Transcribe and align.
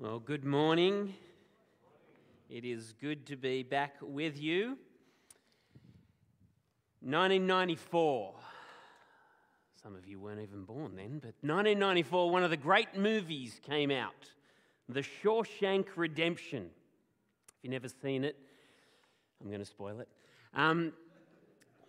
Well, 0.00 0.20
good 0.20 0.44
morning. 0.44 1.12
It 2.48 2.64
is 2.64 2.94
good 3.00 3.26
to 3.26 3.36
be 3.36 3.64
back 3.64 3.96
with 4.00 4.40
you. 4.40 4.78
1994. 7.00 8.34
Some 9.82 9.96
of 9.96 10.06
you 10.06 10.20
weren't 10.20 10.40
even 10.40 10.62
born 10.62 10.94
then, 10.94 11.18
but 11.18 11.34
1994, 11.40 12.30
one 12.30 12.44
of 12.44 12.50
the 12.50 12.56
great 12.56 12.96
movies 12.96 13.60
came 13.66 13.90
out 13.90 14.30
The 14.88 15.00
Shawshank 15.02 15.86
Redemption. 15.96 16.70
If 17.48 17.64
you've 17.64 17.72
never 17.72 17.88
seen 17.88 18.22
it, 18.22 18.36
I'm 19.40 19.48
going 19.48 19.58
to 19.58 19.66
spoil 19.66 19.98
it. 19.98 20.08
Um, 20.54 20.92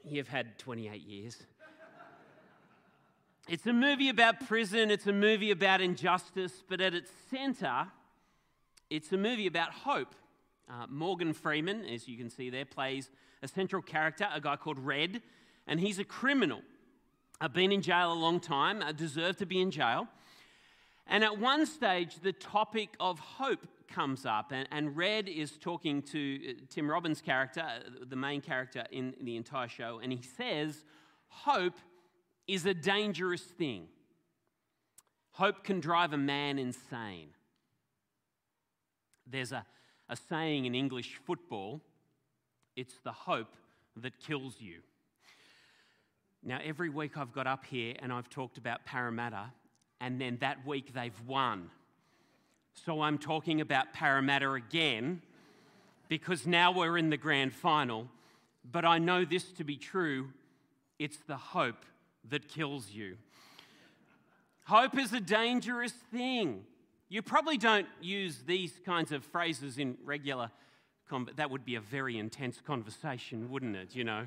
you've 0.04 0.30
had 0.30 0.58
28 0.58 1.00
years. 1.00 1.38
It's 3.48 3.68
a 3.68 3.74
movie 3.74 4.10
about 4.10 4.48
prison, 4.48 4.90
it's 4.90 5.06
a 5.06 5.14
movie 5.14 5.52
about 5.52 5.80
injustice, 5.80 6.64
but 6.68 6.82
at 6.82 6.96
its 6.96 7.12
center, 7.30 7.86
it's 8.90 9.12
a 9.12 9.18
movie 9.18 9.48
about 9.48 9.72
hope. 9.72 10.16
Uh, 10.70 10.86
Morgan 10.88 11.34
Freeman, 11.34 11.86
as 11.86 12.08
you 12.08 12.18
can 12.18 12.30
see 12.30 12.50
there, 12.50 12.66
plays 12.66 13.10
a 13.42 13.48
central 13.48 13.82
character, 13.82 14.28
a 14.34 14.42
guy 14.42 14.56
called 14.56 14.80
Red, 14.80 15.22
and 15.68 15.80
he's 15.80 16.00
a 16.00 16.04
criminal. 16.04 16.62
I've 17.42 17.54
been 17.54 17.72
in 17.72 17.82
jail 17.82 18.12
a 18.12 18.14
long 18.14 18.40
time, 18.40 18.84
I 18.84 18.92
deserve 18.92 19.38
to 19.38 19.46
be 19.46 19.62
in 19.62 19.72
jail. 19.72 20.08
And 21.08 21.24
at 21.24 21.40
one 21.40 21.66
stage, 21.66 22.20
the 22.22 22.34
topic 22.34 22.90
of 23.00 23.18
hope 23.18 23.66
comes 23.88 24.26
up, 24.26 24.52
and, 24.52 24.68
and 24.72 24.96
Red 24.96 25.28
is 25.28 25.58
talking 25.58 26.04
to 26.04 26.40
uh, 26.50 26.54
Tim 26.70 26.90
Robbins' 26.90 27.22
character, 27.22 27.62
uh, 27.62 28.06
the 28.08 28.16
main 28.16 28.42
character 28.42 28.86
in 28.92 29.16
the 29.22 29.36
entire 29.36 29.68
show, 29.68 30.00
and 30.04 30.12
he 30.12 30.22
says, 30.22 30.86
Hope 31.30 31.76
is 32.48 32.66
a 32.66 32.74
dangerous 32.74 33.42
thing. 33.42 33.88
Hope 35.32 35.64
can 35.64 35.80
drive 35.80 36.14
a 36.14 36.18
man 36.18 36.60
insane. 36.60 37.30
There's 39.30 39.52
a, 39.52 39.66
a 40.10 40.16
saying 40.16 40.66
in 40.66 40.76
English 40.76 41.20
football 41.26 41.82
it's 42.76 42.96
the 43.04 43.12
hope 43.12 43.56
that 43.98 44.20
kills 44.20 44.56
you. 44.60 44.80
Now, 46.44 46.60
every 46.64 46.90
week 46.90 47.18
I've 47.18 47.34
got 47.34 47.48
up 47.48 47.66
here 47.66 47.96
and 48.00 48.14
I've 48.14 48.30
talked 48.30 48.58
about 48.58 48.86
Parramatta, 48.86 49.52
and 50.00 50.20
then 50.22 50.38
that 50.40 50.66
week 50.66 50.94
they've 50.94 51.20
won. 51.28 51.70
So 52.86 53.02
I'm 53.02 53.18
talking 53.18 53.60
about 53.60 53.94
Parramatta 53.94 54.52
again 54.54 55.22
because 56.08 56.48
now 56.48 56.72
we're 56.72 56.98
in 56.98 57.10
the 57.10 57.18
grand 57.18 57.54
final. 57.54 58.08
But 58.70 58.86
I 58.86 58.98
know 59.00 59.26
this 59.26 59.52
to 59.54 59.64
be 59.64 59.76
true 59.76 60.30
it's 60.98 61.18
the 61.28 61.38
hope 61.38 61.86
that 62.30 62.50
kills 62.50 62.92
you. 62.92 63.16
Hope 64.66 65.00
is 65.00 65.14
a 65.14 65.22
dangerous 65.22 65.94
thing. 65.94 66.66
You 67.10 67.24
probably 67.24 67.58
don't 67.58 67.88
use 68.02 68.44
these 68.46 68.72
kinds 68.86 69.12
of 69.12 69.26
phrases 69.26 69.80
in 69.80 69.98
regular 70.06 70.52
that 71.36 71.50
would 71.50 71.66
be 71.66 71.74
a 71.74 71.82
very 71.82 72.20
intense 72.20 72.62
conversation, 72.62 73.50
wouldn't 73.50 73.76
it? 73.76 73.96
You 73.96 74.04
know, 74.04 74.26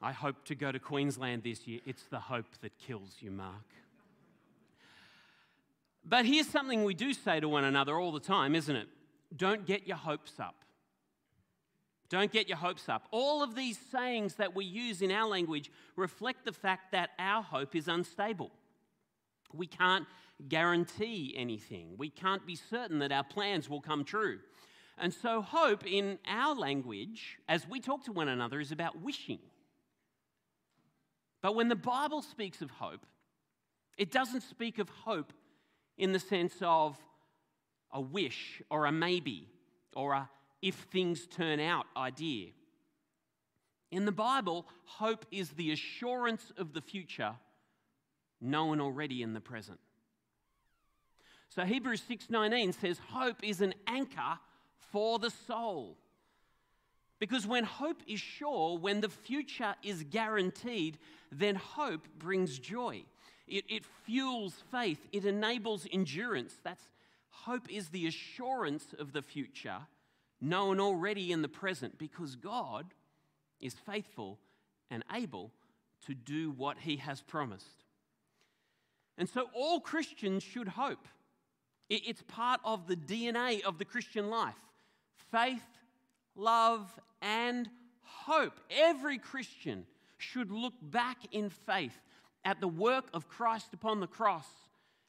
I 0.00 0.12
hope 0.12 0.44
to 0.44 0.54
go 0.54 0.70
to 0.70 0.78
Queensland 0.78 1.42
this 1.42 1.66
year. 1.66 1.80
It's 1.84 2.04
the 2.04 2.20
hope 2.20 2.46
that 2.60 2.78
kills 2.78 3.16
you, 3.18 3.32
Mark. 3.32 3.66
But 6.04 6.24
here's 6.24 6.48
something 6.48 6.84
we 6.84 6.94
do 6.94 7.12
say 7.12 7.40
to 7.40 7.48
one 7.48 7.64
another 7.64 7.98
all 7.98 8.12
the 8.12 8.20
time, 8.20 8.54
isn't 8.54 8.74
it? 8.74 8.88
Don't 9.36 9.66
get 9.66 9.86
your 9.86 9.96
hopes 9.96 10.38
up. 10.38 10.54
Don't 12.08 12.30
get 12.30 12.48
your 12.48 12.58
hopes 12.58 12.88
up. 12.88 13.06
All 13.10 13.42
of 13.42 13.54
these 13.54 13.78
sayings 13.90 14.34
that 14.34 14.54
we 14.54 14.64
use 14.64 15.02
in 15.02 15.10
our 15.10 15.26
language 15.28 15.70
reflect 15.96 16.44
the 16.44 16.52
fact 16.52 16.92
that 16.92 17.10
our 17.18 17.42
hope 17.42 17.74
is 17.74 17.88
unstable. 17.88 18.50
We 19.54 19.66
can't 19.66 20.06
guarantee 20.48 21.34
anything. 21.36 21.94
We 21.96 22.10
can't 22.10 22.46
be 22.46 22.56
certain 22.56 22.98
that 23.00 23.12
our 23.12 23.24
plans 23.24 23.68
will 23.68 23.80
come 23.80 24.04
true. 24.04 24.38
And 24.98 25.12
so, 25.12 25.40
hope 25.42 25.86
in 25.86 26.18
our 26.26 26.54
language, 26.54 27.38
as 27.48 27.68
we 27.68 27.80
talk 27.80 28.04
to 28.04 28.12
one 28.12 28.28
another, 28.28 28.60
is 28.60 28.72
about 28.72 29.00
wishing. 29.00 29.38
But 31.40 31.54
when 31.54 31.68
the 31.68 31.76
Bible 31.76 32.22
speaks 32.22 32.62
of 32.62 32.70
hope, 32.70 33.04
it 33.96 34.10
doesn't 34.10 34.42
speak 34.42 34.78
of 34.78 34.88
hope 34.88 35.32
in 35.98 36.12
the 36.12 36.18
sense 36.18 36.54
of 36.60 36.96
a 37.92 38.00
wish 38.00 38.62
or 38.70 38.86
a 38.86 38.92
maybe 38.92 39.48
or 39.94 40.12
a 40.12 40.30
if 40.62 40.74
things 40.74 41.26
turn 41.26 41.58
out 41.58 41.86
idea. 41.96 42.50
In 43.90 44.04
the 44.04 44.12
Bible, 44.12 44.66
hope 44.84 45.26
is 45.30 45.50
the 45.50 45.72
assurance 45.72 46.52
of 46.56 46.72
the 46.72 46.80
future 46.80 47.34
known 48.40 48.80
already 48.80 49.22
in 49.22 49.34
the 49.34 49.40
present. 49.40 49.80
So 51.54 51.66
Hebrews 51.66 52.00
6:19 52.08 52.72
says 52.72 52.98
hope 52.98 53.44
is 53.44 53.60
an 53.60 53.74
anchor 53.86 54.38
for 54.90 55.18
the 55.18 55.28
soul. 55.28 55.98
Because 57.18 57.46
when 57.46 57.64
hope 57.64 58.02
is 58.06 58.20
sure, 58.20 58.78
when 58.78 59.02
the 59.02 59.10
future 59.10 59.74
is 59.82 60.02
guaranteed, 60.02 60.98
then 61.30 61.56
hope 61.56 62.08
brings 62.18 62.58
joy. 62.58 63.04
It, 63.46 63.64
it 63.68 63.84
fuels 63.84 64.54
faith, 64.70 65.06
it 65.12 65.26
enables 65.26 65.86
endurance. 65.92 66.56
That's 66.62 66.88
hope 67.28 67.70
is 67.70 67.90
the 67.90 68.06
assurance 68.06 68.94
of 68.98 69.12
the 69.12 69.22
future, 69.22 69.86
known 70.40 70.80
already 70.80 71.32
in 71.32 71.42
the 71.42 71.48
present, 71.48 71.98
because 71.98 72.34
God 72.34 72.94
is 73.60 73.74
faithful 73.74 74.38
and 74.90 75.04
able 75.12 75.52
to 76.06 76.14
do 76.14 76.50
what 76.50 76.78
he 76.78 76.96
has 76.96 77.20
promised. 77.20 77.84
And 79.18 79.28
so 79.28 79.50
all 79.52 79.80
Christians 79.80 80.42
should 80.42 80.68
hope. 80.68 81.06
It's 81.92 82.22
part 82.22 82.60
of 82.64 82.86
the 82.86 82.96
DNA 82.96 83.62
of 83.64 83.78
the 83.78 83.84
Christian 83.84 84.30
life 84.30 84.56
faith, 85.30 85.62
love, 86.34 86.90
and 87.20 87.68
hope. 88.02 88.58
Every 88.70 89.18
Christian 89.18 89.84
should 90.16 90.50
look 90.50 90.74
back 90.80 91.18
in 91.32 91.50
faith 91.50 91.98
at 92.44 92.60
the 92.60 92.68
work 92.68 93.06
of 93.12 93.28
Christ 93.28 93.74
upon 93.74 94.00
the 94.00 94.06
cross 94.06 94.46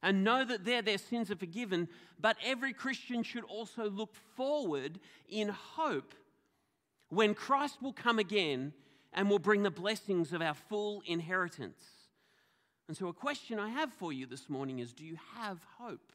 and 0.02 0.26
know 0.26 0.44
that 0.44 0.66
there 0.66 0.82
their 0.82 0.98
sins 0.98 1.32
are 1.32 1.38
forgiven. 1.38 1.88
But 2.20 2.36
every 2.44 2.74
Christian 2.74 3.24
should 3.24 3.46
also 3.46 3.90
look 3.90 4.14
forward 4.36 5.00
in 5.30 5.50
hope 5.50 6.14
when 7.08 7.34
Christ 7.34 7.82
will 7.82 7.94
come 7.94 8.20
again 8.20 8.74
and 9.14 9.30
will 9.30 9.40
bring 9.40 9.64
the 9.64 9.72
blessings 9.72 10.34
of 10.34 10.42
our 10.42 10.56
full 10.56 11.02
inheritance. 11.06 11.82
And 12.90 12.98
so, 12.98 13.08
a 13.08 13.14
question 13.14 13.60
I 13.60 13.70
have 13.70 13.94
for 13.94 14.12
you 14.12 14.26
this 14.26 14.50
morning 14.50 14.80
is 14.80 14.92
Do 14.92 15.06
you 15.06 15.18
have 15.38 15.60
hope? 15.78 16.12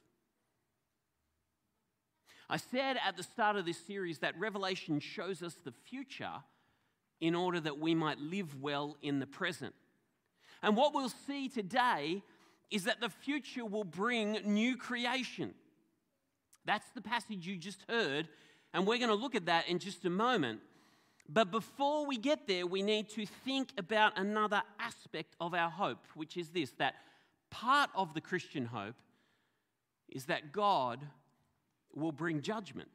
I 2.51 2.57
said 2.57 2.97
at 3.07 3.17
the 3.17 3.23
start 3.23 3.57
of 3.57 3.67
this 3.67 3.79
series 3.79 4.19
that 4.21 4.39
Revelation 4.39 5.01
shows 5.01 5.43
us 5.43 5.55
the 5.65 5.73
future 5.73 6.33
in 7.21 7.35
order 7.35 7.61
that 7.61 7.79
we 7.79 7.95
might 7.95 8.19
live 8.19 8.61
well 8.61 8.97
in 9.03 9.19
the 9.19 9.27
present. 9.27 9.75
And 10.63 10.77
what 10.77 10.95
we'll 10.95 11.13
see 11.27 11.49
today 11.49 12.23
is 12.71 12.85
that 12.85 13.01
the 13.01 13.11
future 13.11 13.65
will 13.65 13.85
bring 13.85 14.39
new 14.45 14.77
creation. 14.77 15.55
That's 16.65 16.89
the 16.95 17.01
passage 17.01 17.47
you 17.47 17.57
just 17.57 17.85
heard, 17.89 18.29
and 18.73 18.87
we're 18.87 18.99
going 18.99 19.09
to 19.09 19.15
look 19.15 19.35
at 19.35 19.47
that 19.47 19.69
in 19.69 19.79
just 19.79 20.05
a 20.05 20.11
moment. 20.11 20.61
But 21.29 21.51
before 21.51 22.07
we 22.07 22.17
get 22.17 22.47
there, 22.47 22.67
we 22.67 22.83
need 22.83 23.11
to 23.11 23.27
think 23.27 23.71
about 23.77 24.19
another 24.19 24.63
aspect 24.79 25.35
of 25.41 25.55
our 25.55 25.71
hope, 25.71 26.05
which 26.15 26.37
is 26.37 26.49
this 26.51 26.71
that 26.79 26.95
part 27.51 27.91
of 27.95 28.15
the 28.15 28.21
Christian 28.21 28.67
hope 28.67 28.97
is 30.09 30.27
that 30.27 30.53
God 30.53 31.01
will 31.95 32.13
bring 32.13 32.43
judgment. 32.43 32.89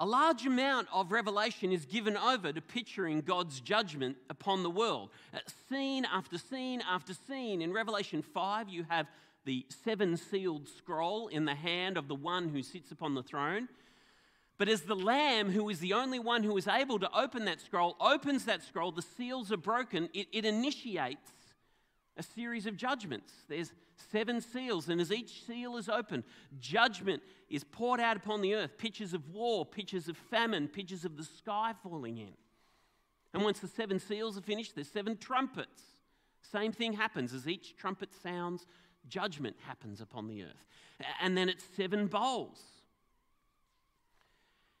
A 0.00 0.06
large 0.06 0.46
amount 0.46 0.86
of 0.92 1.10
revelation 1.10 1.72
is 1.72 1.84
given 1.84 2.16
over 2.16 2.52
to 2.52 2.60
picturing 2.60 3.20
God's 3.20 3.60
judgment 3.60 4.16
upon 4.30 4.62
the 4.62 4.70
world. 4.70 5.10
Uh, 5.34 5.38
scene 5.68 6.04
after 6.04 6.38
scene 6.38 6.82
after 6.88 7.14
scene. 7.26 7.60
In 7.60 7.72
Revelation 7.72 8.22
5, 8.22 8.68
you 8.68 8.84
have 8.88 9.08
the 9.44 9.66
seven 9.82 10.16
sealed 10.16 10.68
scroll 10.68 11.26
in 11.26 11.46
the 11.46 11.54
hand 11.54 11.96
of 11.96 12.06
the 12.06 12.14
one 12.14 12.48
who 12.48 12.62
sits 12.62 12.92
upon 12.92 13.14
the 13.14 13.24
throne. 13.24 13.68
But 14.56 14.68
as 14.68 14.82
the 14.82 14.94
Lamb, 14.94 15.50
who 15.50 15.68
is 15.68 15.80
the 15.80 15.94
only 15.94 16.20
one 16.20 16.44
who 16.44 16.56
is 16.56 16.68
able 16.68 17.00
to 17.00 17.10
open 17.16 17.44
that 17.46 17.60
scroll, 17.60 17.96
opens 18.00 18.44
that 18.44 18.62
scroll, 18.62 18.92
the 18.92 19.02
seals 19.02 19.50
are 19.50 19.56
broken, 19.56 20.08
it, 20.14 20.28
it 20.32 20.44
initiates 20.44 21.32
a 22.18 22.22
series 22.22 22.66
of 22.66 22.76
judgments. 22.76 23.32
There's 23.48 23.72
seven 24.10 24.40
seals, 24.40 24.88
and 24.88 25.00
as 25.00 25.12
each 25.12 25.46
seal 25.46 25.76
is 25.76 25.88
opened, 25.88 26.24
judgment 26.60 27.22
is 27.48 27.64
poured 27.64 28.00
out 28.00 28.16
upon 28.16 28.40
the 28.40 28.54
earth 28.54 28.76
pictures 28.76 29.14
of 29.14 29.30
war, 29.30 29.64
pictures 29.64 30.08
of 30.08 30.16
famine, 30.16 30.68
pictures 30.68 31.04
of 31.04 31.16
the 31.16 31.24
sky 31.24 31.72
falling 31.82 32.18
in. 32.18 32.34
And 33.32 33.42
once 33.42 33.60
the 33.60 33.68
seven 33.68 33.98
seals 33.98 34.36
are 34.36 34.42
finished, 34.42 34.74
there's 34.74 34.90
seven 34.90 35.16
trumpets. 35.16 35.82
Same 36.42 36.72
thing 36.72 36.92
happens 36.92 37.32
as 37.32 37.46
each 37.46 37.76
trumpet 37.76 38.10
sounds, 38.22 38.66
judgment 39.08 39.56
happens 39.66 40.00
upon 40.00 40.26
the 40.26 40.42
earth. 40.42 40.66
And 41.22 41.36
then 41.36 41.48
it's 41.48 41.64
seven 41.76 42.06
bowls. 42.06 42.60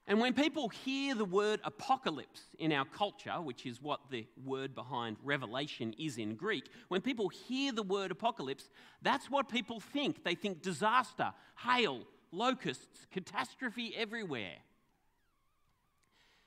And 0.08 0.18
when 0.20 0.32
people 0.32 0.70
hear 0.70 1.14
the 1.14 1.26
word 1.26 1.60
apocalypse 1.64 2.40
in 2.58 2.72
our 2.72 2.86
culture, 2.86 3.42
which 3.42 3.66
is 3.66 3.82
what 3.82 4.00
the 4.10 4.26
word 4.42 4.74
behind 4.74 5.18
revelation 5.22 5.94
is 5.98 6.16
in 6.16 6.34
Greek, 6.34 6.64
when 6.88 7.02
people 7.02 7.28
hear 7.28 7.72
the 7.72 7.82
word 7.82 8.10
apocalypse, 8.10 8.70
that's 9.02 9.30
what 9.30 9.50
people 9.50 9.80
think. 9.80 10.24
They 10.24 10.34
think 10.34 10.62
disaster, 10.62 11.34
hail, 11.62 12.04
locusts, 12.32 13.06
catastrophe 13.12 13.94
everywhere. 13.94 14.56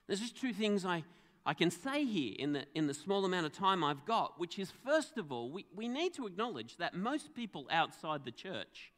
There's 0.08 0.22
just 0.22 0.42
two 0.42 0.54
things 0.54 0.84
I, 0.84 1.04
I 1.46 1.54
can 1.54 1.70
say 1.70 2.04
here 2.04 2.34
in 2.40 2.54
the, 2.54 2.66
in 2.74 2.88
the 2.88 2.96
small 2.96 3.26
amount 3.26 3.46
of 3.46 3.54
time 3.54 3.84
I've 3.84 4.06
got, 4.06 4.40
which 4.40 4.58
is 4.58 4.72
first 4.84 5.20
of 5.20 5.32
all, 5.32 5.52
we, 5.52 5.68
we 5.76 5.88
need 5.88 6.16
to 6.16 6.26
acknowledge 6.26 6.78
that 6.78 6.96
most 6.96 7.36
people 7.36 7.68
outside 7.72 8.26
the 8.26 8.32
church 8.32 8.92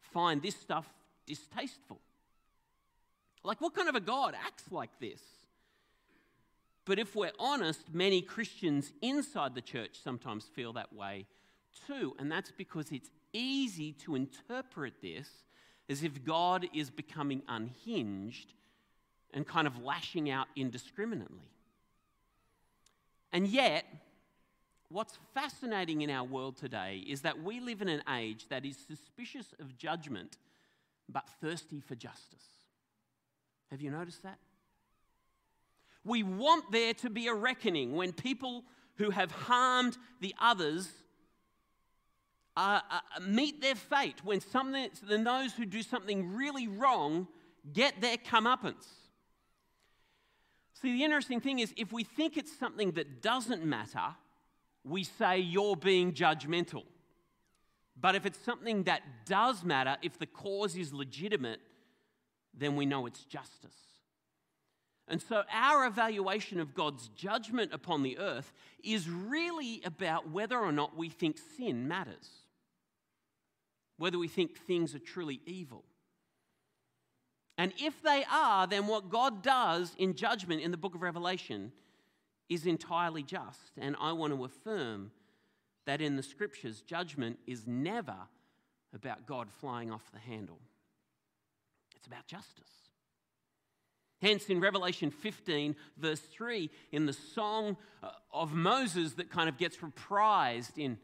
find 0.00 0.40
this 0.40 0.56
stuff 0.56 0.86
distasteful. 1.26 2.00
Like, 3.42 3.60
what 3.60 3.74
kind 3.74 3.88
of 3.88 3.94
a 3.94 4.00
God 4.00 4.34
acts 4.34 4.64
like 4.70 4.90
this? 5.00 5.20
But 6.84 6.98
if 6.98 7.14
we're 7.14 7.32
honest, 7.38 7.92
many 7.92 8.20
Christians 8.20 8.92
inside 9.00 9.54
the 9.54 9.60
church 9.60 9.98
sometimes 10.02 10.44
feel 10.44 10.72
that 10.74 10.92
way 10.92 11.26
too. 11.86 12.14
And 12.18 12.30
that's 12.30 12.50
because 12.50 12.90
it's 12.90 13.10
easy 13.32 13.92
to 13.92 14.14
interpret 14.14 14.94
this 15.00 15.28
as 15.88 16.02
if 16.02 16.24
God 16.24 16.66
is 16.74 16.90
becoming 16.90 17.42
unhinged 17.48 18.52
and 19.32 19.46
kind 19.46 19.66
of 19.66 19.82
lashing 19.82 20.30
out 20.30 20.48
indiscriminately. 20.56 21.50
And 23.32 23.46
yet, 23.46 23.84
what's 24.88 25.18
fascinating 25.34 26.02
in 26.02 26.10
our 26.10 26.24
world 26.24 26.56
today 26.56 27.04
is 27.06 27.22
that 27.22 27.42
we 27.42 27.60
live 27.60 27.82
in 27.82 27.88
an 27.88 28.02
age 28.12 28.46
that 28.48 28.64
is 28.64 28.76
suspicious 28.76 29.54
of 29.60 29.76
judgment 29.76 30.36
but 31.08 31.28
thirsty 31.40 31.80
for 31.80 31.94
justice. 31.94 32.59
Have 33.70 33.80
you 33.80 33.90
noticed 33.90 34.22
that? 34.22 34.38
We 36.04 36.22
want 36.22 36.72
there 36.72 36.94
to 36.94 37.10
be 37.10 37.28
a 37.28 37.34
reckoning 37.34 37.94
when 37.94 38.12
people 38.12 38.64
who 38.96 39.10
have 39.10 39.30
harmed 39.30 39.96
the 40.20 40.34
others 40.40 40.88
uh, 42.56 42.80
uh, 42.90 43.20
meet 43.20 43.60
their 43.60 43.74
fate, 43.74 44.24
when, 44.24 44.40
something, 44.40 44.88
when 45.06 45.24
those 45.24 45.52
who 45.52 45.64
do 45.64 45.82
something 45.82 46.34
really 46.34 46.68
wrong 46.68 47.28
get 47.72 48.00
their 48.00 48.16
comeuppance. 48.16 48.86
See, 50.82 50.92
the 50.92 51.04
interesting 51.04 51.40
thing 51.40 51.58
is, 51.58 51.72
if 51.76 51.92
we 51.92 52.04
think 52.04 52.36
it's 52.36 52.56
something 52.58 52.92
that 52.92 53.22
doesn't 53.22 53.64
matter, 53.64 54.16
we 54.84 55.04
say 55.04 55.38
you're 55.38 55.76
being 55.76 56.12
judgmental. 56.12 56.84
But 58.00 58.14
if 58.14 58.24
it's 58.24 58.38
something 58.38 58.84
that 58.84 59.02
does 59.26 59.62
matter, 59.62 59.98
if 60.02 60.18
the 60.18 60.26
cause 60.26 60.74
is 60.76 60.92
legitimate, 60.92 61.60
then 62.56 62.76
we 62.76 62.86
know 62.86 63.06
it's 63.06 63.24
justice. 63.24 63.76
And 65.08 65.20
so, 65.20 65.42
our 65.52 65.86
evaluation 65.86 66.60
of 66.60 66.74
God's 66.74 67.08
judgment 67.08 67.72
upon 67.74 68.04
the 68.04 68.18
earth 68.18 68.52
is 68.84 69.10
really 69.10 69.82
about 69.84 70.30
whether 70.30 70.58
or 70.58 70.70
not 70.70 70.96
we 70.96 71.08
think 71.08 71.36
sin 71.56 71.88
matters, 71.88 72.28
whether 73.98 74.18
we 74.18 74.28
think 74.28 74.56
things 74.56 74.94
are 74.94 75.00
truly 75.00 75.40
evil. 75.46 75.84
And 77.58 77.72
if 77.76 78.00
they 78.02 78.24
are, 78.30 78.66
then 78.66 78.86
what 78.86 79.10
God 79.10 79.42
does 79.42 79.94
in 79.98 80.14
judgment 80.14 80.62
in 80.62 80.70
the 80.70 80.76
book 80.76 80.94
of 80.94 81.02
Revelation 81.02 81.72
is 82.48 82.64
entirely 82.64 83.22
just. 83.22 83.72
And 83.78 83.96
I 84.00 84.12
want 84.12 84.32
to 84.32 84.44
affirm 84.44 85.10
that 85.86 86.00
in 86.00 86.16
the 86.16 86.22
scriptures, 86.22 86.82
judgment 86.82 87.38
is 87.46 87.66
never 87.66 88.16
about 88.94 89.26
God 89.26 89.48
flying 89.60 89.90
off 89.90 90.10
the 90.12 90.18
handle. 90.20 90.60
It's 92.00 92.06
about 92.06 92.26
justice. 92.26 92.80
Hence, 94.22 94.46
in 94.46 94.60
Revelation 94.60 95.10
15, 95.10 95.76
verse 95.98 96.20
3, 96.20 96.70
in 96.92 97.06
the 97.06 97.12
song 97.12 97.76
uh, 98.02 98.10
of 98.32 98.52
Moses 98.52 99.14
that 99.14 99.30
kind 99.30 99.48
of 99.48 99.56
gets 99.56 99.78
reprised 99.78 100.76
in 100.76 100.98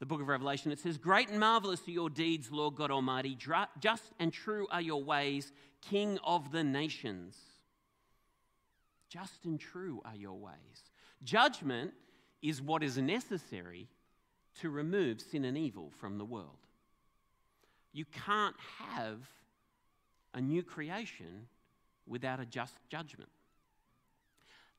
the 0.00 0.06
book 0.06 0.20
of 0.20 0.28
Revelation, 0.28 0.72
it 0.72 0.78
says, 0.78 0.96
Great 0.96 1.28
and 1.28 1.40
marvelous 1.40 1.86
are 1.86 1.92
your 1.92 2.10
deeds, 2.10 2.50
Lord 2.50 2.76
God 2.76 2.90
Almighty. 2.90 3.36
Just 3.80 4.12
and 4.18 4.32
true 4.32 4.66
are 4.70 4.80
your 4.80 5.02
ways, 5.02 5.52
King 5.82 6.18
of 6.24 6.52
the 6.52 6.64
nations. 6.64 7.36
Just 9.08 9.44
and 9.44 9.58
true 9.58 10.00
are 10.04 10.16
your 10.16 10.38
ways. 10.38 10.92
Judgment 11.22 11.92
is 12.42 12.62
what 12.62 12.82
is 12.82 12.98
necessary 12.98 13.88
to 14.60 14.70
remove 14.70 15.20
sin 15.20 15.44
and 15.44 15.56
evil 15.56 15.90
from 15.98 16.18
the 16.18 16.24
world. 16.24 16.58
You 17.92 18.04
can't 18.04 18.56
have 18.94 19.18
a 20.34 20.40
new 20.40 20.62
creation 20.62 21.46
without 22.06 22.40
a 22.40 22.46
just 22.46 22.74
judgment. 22.88 23.30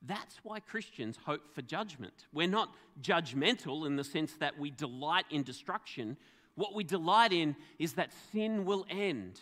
That's 0.02 0.36
why 0.42 0.60
Christians 0.60 1.18
hope 1.24 1.54
for 1.54 1.62
judgment. 1.62 2.26
We're 2.32 2.48
not 2.48 2.74
judgmental 3.02 3.86
in 3.86 3.96
the 3.96 4.04
sense 4.04 4.32
that 4.40 4.58
we 4.58 4.70
delight 4.70 5.26
in 5.30 5.42
destruction. 5.42 6.16
What 6.54 6.74
we 6.74 6.84
delight 6.84 7.32
in 7.32 7.54
is 7.78 7.94
that 7.94 8.12
sin 8.32 8.64
will 8.64 8.86
end, 8.88 9.40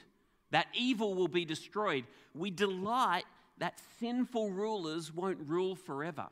that 0.51 0.67
evil 0.75 1.15
will 1.15 1.29
be 1.29 1.45
destroyed. 1.45 2.05
We 2.35 2.51
delight 2.51 3.25
that 3.59 3.81
sinful 4.01 4.51
rulers 4.51 5.13
won't 5.13 5.39
rule 5.47 5.77
forever. 5.77 6.27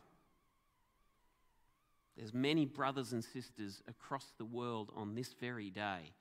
There's 2.17 2.33
many 2.33 2.65
brothers 2.65 3.13
and 3.13 3.23
sisters 3.23 3.83
across 3.87 4.33
the 4.39 4.45
world 4.45 4.91
on 4.97 5.15
this 5.15 5.35
very 5.39 5.71
day 5.71 6.13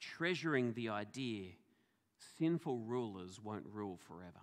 treasuring 0.00 0.72
the 0.72 0.88
idea 0.88 1.50
sinful 2.38 2.78
rulers 2.80 3.40
won't 3.40 3.66
rule 3.72 3.98
forever. 4.08 4.40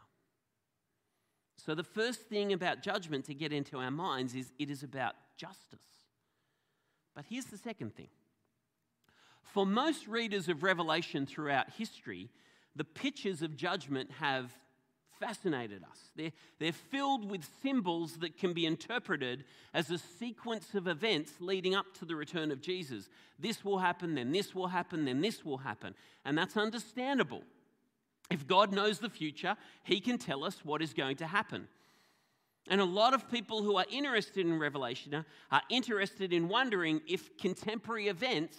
So, 1.58 1.76
the 1.76 1.84
first 1.84 2.22
thing 2.22 2.54
about 2.54 2.82
judgment 2.82 3.26
to 3.26 3.34
get 3.34 3.52
into 3.52 3.78
our 3.78 3.92
minds 3.92 4.34
is 4.34 4.52
it 4.58 4.70
is 4.70 4.84
about 4.84 5.16
justice. 5.38 5.80
But 7.16 7.26
here's 7.30 7.46
the 7.46 7.58
second 7.58 7.96
thing. 7.96 8.08
For 9.44 9.66
most 9.66 10.08
readers 10.08 10.48
of 10.48 10.64
Revelation 10.64 11.26
throughout 11.26 11.70
history, 11.72 12.30
the 12.76 12.84
pictures 12.84 13.42
of 13.42 13.58
judgment 13.58 14.10
have 14.20 14.52
fascinated 15.20 15.84
us. 15.84 16.00
They're, 16.16 16.32
they're 16.60 16.72
filled 16.72 17.30
with 17.30 17.46
symbols 17.62 18.18
that 18.18 18.38
can 18.38 18.54
be 18.54 18.66
interpreted 18.66 19.44
as 19.74 19.92
a 19.92 19.98
sequence 19.98 20.74
of 20.76 20.88
events 20.88 21.34
leading 21.40 21.76
up 21.76 21.94
to 21.96 22.06
the 22.06 22.16
return 22.16 22.52
of 22.52 22.62
Jesus. 22.62 23.10
This 23.38 23.66
will 23.66 23.80
happen, 23.80 24.16
then 24.16 24.32
this 24.32 24.56
will 24.56 24.68
happen, 24.68 25.06
then 25.06 25.20
this 25.20 25.44
will 25.44 25.58
happen. 25.58 25.94
And 26.24 26.38
that's 26.38 26.56
understandable 26.56 27.44
if 28.30 28.48
God 28.48 28.72
knows 28.72 29.00
the 29.00 29.10
future, 29.10 29.56
He 29.84 30.00
can 30.00 30.18
tell 30.18 30.44
us 30.44 30.64
what 30.64 30.82
is 30.82 30.94
going 30.94 31.18
to 31.18 31.28
happen. 31.28 31.68
And 32.68 32.80
a 32.80 32.86
lot 32.86 33.14
of 33.14 33.30
people 33.32 33.64
who 33.64 33.78
are 33.78 33.86
interested 33.92 34.46
in 34.46 34.60
Revelation 34.60 35.26
are 35.52 35.62
interested 35.70 36.32
in 36.32 36.48
wondering 36.48 37.02
if 37.08 37.38
contemporary 37.38 38.08
events 38.08 38.58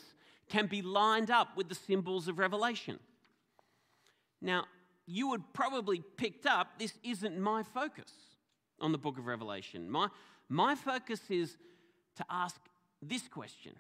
can 0.49 0.67
be 0.67 0.83
lined 0.83 1.31
up 1.31 1.57
with 1.57 1.69
the 1.69 1.75
symbols 1.75 2.27
of 2.27 2.39
Revelation. 2.39 2.99
Now, 4.43 4.65
you 5.07 5.29
would 5.29 5.53
probably 5.53 6.03
picked 6.17 6.47
up 6.47 6.79
this 6.79 6.95
isn't 7.05 7.39
my 7.39 7.63
focus 7.63 8.13
on 8.81 8.91
the 8.93 8.99
book 8.99 9.19
of 9.19 9.27
Revelation. 9.27 9.89
My, 9.89 10.09
my 10.49 10.75
focus 10.75 11.21
is 11.29 11.57
to 12.17 12.25
ask 12.29 12.61
this 13.01 13.29
question 13.29 13.75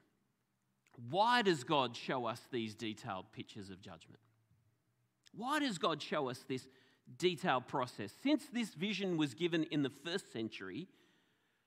Why 1.11 1.43
does 1.43 1.65
God 1.65 1.97
show 1.97 2.27
us 2.27 2.41
these 2.53 2.75
detailed 2.75 3.27
pictures 3.33 3.71
of 3.71 3.81
judgment? 3.81 4.21
Why 5.35 5.61
does 5.61 5.79
God 5.79 6.03
show 6.03 6.29
us 6.29 6.45
this 6.49 6.67
detailed 7.19 7.67
process? 7.67 8.13
Since 8.23 8.47
this 8.53 8.75
vision 8.75 9.17
was 9.17 9.35
given 9.35 9.65
in 9.65 9.83
the 9.83 9.93
first 10.05 10.33
century, 10.33 10.89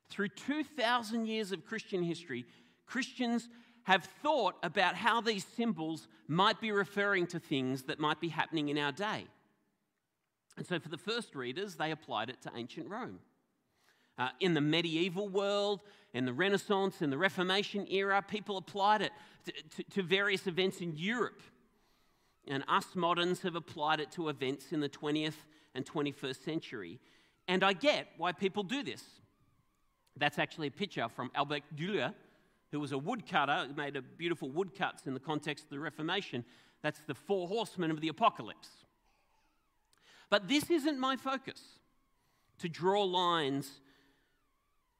through 0.09 0.29
2,000 0.29 1.25
years 1.27 1.51
of 1.51 1.65
Christian 1.65 2.03
history, 2.03 2.45
Christians 2.85 3.49
have 3.83 4.03
thought 4.21 4.55
about 4.63 4.95
how 4.95 5.21
these 5.21 5.45
symbols 5.45 6.07
might 6.27 6.59
be 6.61 6.71
referring 6.71 7.27
to 7.27 7.39
things 7.39 7.83
that 7.83 7.99
might 7.99 8.19
be 8.19 8.29
happening 8.29 8.69
in 8.69 8.77
our 8.77 8.91
day. 8.91 9.25
And 10.57 10.65
so, 10.65 10.79
for 10.79 10.89
the 10.89 10.97
first 10.97 11.35
readers, 11.35 11.75
they 11.75 11.91
applied 11.91 12.29
it 12.29 12.41
to 12.43 12.51
ancient 12.55 12.87
Rome. 12.89 13.19
Uh, 14.17 14.29
in 14.39 14.53
the 14.53 14.61
medieval 14.61 15.27
world, 15.27 15.81
in 16.13 16.25
the 16.25 16.33
Renaissance, 16.33 17.01
in 17.01 17.09
the 17.09 17.17
Reformation 17.17 17.87
era, 17.89 18.21
people 18.21 18.57
applied 18.57 19.01
it 19.01 19.11
to, 19.45 19.51
to, 19.51 19.83
to 19.95 20.03
various 20.03 20.45
events 20.45 20.81
in 20.81 20.95
Europe. 20.95 21.41
And 22.47 22.63
us 22.67 22.87
moderns 22.95 23.41
have 23.41 23.55
applied 23.55 23.99
it 23.99 24.11
to 24.11 24.29
events 24.29 24.71
in 24.71 24.79
the 24.79 24.89
20th 24.89 25.35
and 25.75 25.85
21st 25.85 26.43
century. 26.43 26.99
And 27.47 27.63
I 27.63 27.73
get 27.73 28.07
why 28.17 28.31
people 28.31 28.63
do 28.63 28.83
this. 28.83 29.03
That's 30.17 30.37
actually 30.37 30.67
a 30.67 30.71
picture 30.71 31.07
from 31.09 31.31
Albert 31.35 31.63
Dürer, 31.75 32.13
who 32.71 32.79
was 32.79 32.91
a 32.91 32.97
woodcutter, 32.97 33.65
who 33.67 33.73
made 33.73 33.95
a 33.95 34.01
beautiful 34.01 34.49
woodcuts 34.49 35.07
in 35.07 35.13
the 35.13 35.19
context 35.19 35.65
of 35.65 35.69
the 35.69 35.79
Reformation. 35.79 36.43
That's 36.81 36.99
the 37.07 37.15
four 37.15 37.47
horsemen 37.47 37.91
of 37.91 38.01
the 38.01 38.09
apocalypse. 38.09 38.69
But 40.29 40.47
this 40.47 40.69
isn't 40.69 40.99
my 40.99 41.15
focus 41.15 41.61
to 42.59 42.69
draw 42.69 43.03
lines, 43.03 43.81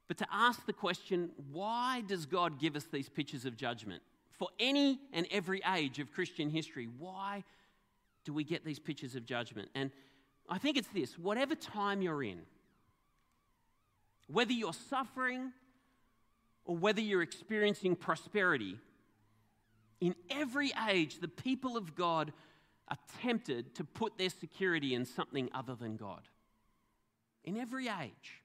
but 0.07 0.17
to 0.17 0.27
ask 0.31 0.65
the 0.65 0.73
question 0.73 1.31
why 1.51 2.03
does 2.07 2.25
God 2.25 2.59
give 2.59 2.75
us 2.75 2.85
these 2.85 3.09
pictures 3.09 3.45
of 3.45 3.57
judgment? 3.57 4.03
For 4.43 4.49
any 4.59 4.99
and 5.13 5.25
every 5.31 5.61
age 5.73 5.99
of 5.99 6.11
Christian 6.11 6.49
history. 6.49 6.89
Why 6.99 7.45
do 8.25 8.33
we 8.33 8.43
get 8.43 8.65
these 8.65 8.77
pictures 8.77 9.15
of 9.15 9.25
judgment? 9.25 9.69
And 9.73 9.89
I 10.49 10.57
think 10.57 10.75
it's 10.75 10.89
this 10.89 11.17
whatever 11.17 11.55
time 11.55 12.01
you're 12.01 12.21
in, 12.21 12.39
whether 14.27 14.51
you're 14.51 14.73
suffering 14.73 15.53
or 16.65 16.75
whether 16.75 16.99
you're 16.99 17.21
experiencing 17.21 17.95
prosperity, 17.95 18.77
in 20.01 20.13
every 20.29 20.73
age, 20.89 21.21
the 21.21 21.29
people 21.29 21.77
of 21.77 21.95
God 21.95 22.33
are 22.89 22.97
tempted 23.21 23.75
to 23.75 23.85
put 23.85 24.17
their 24.17 24.29
security 24.29 24.93
in 24.93 25.05
something 25.05 25.49
other 25.55 25.75
than 25.75 25.95
God. 25.95 26.23
In 27.45 27.55
every 27.55 27.87
age. 27.87 28.41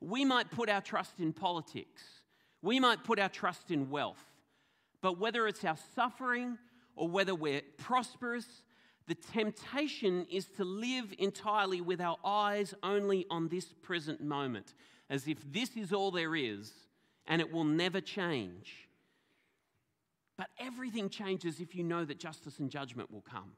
We 0.00 0.24
might 0.24 0.50
put 0.50 0.70
our 0.70 0.80
trust 0.80 1.20
in 1.20 1.34
politics, 1.34 2.02
we 2.62 2.80
might 2.80 3.04
put 3.04 3.18
our 3.18 3.28
trust 3.28 3.70
in 3.70 3.90
wealth, 3.90 4.24
but 5.04 5.18
whether 5.18 5.46
it's 5.46 5.66
our 5.66 5.76
suffering 5.94 6.56
or 6.96 7.06
whether 7.06 7.34
we're 7.34 7.60
prosperous, 7.76 8.46
the 9.06 9.14
temptation 9.14 10.26
is 10.30 10.46
to 10.46 10.64
live 10.64 11.12
entirely 11.18 11.82
with 11.82 12.00
our 12.00 12.16
eyes 12.24 12.72
only 12.82 13.26
on 13.28 13.48
this 13.48 13.66
present 13.82 14.22
moment, 14.22 14.72
as 15.10 15.28
if 15.28 15.36
this 15.52 15.76
is 15.76 15.92
all 15.92 16.10
there 16.10 16.34
is 16.34 16.72
and 17.26 17.42
it 17.42 17.52
will 17.52 17.64
never 17.64 18.00
change. 18.00 18.88
But 20.38 20.48
everything 20.58 21.10
changes 21.10 21.60
if 21.60 21.74
you 21.74 21.84
know 21.84 22.06
that 22.06 22.18
justice 22.18 22.58
and 22.58 22.70
judgment 22.70 23.10
will 23.10 23.24
come. 23.30 23.52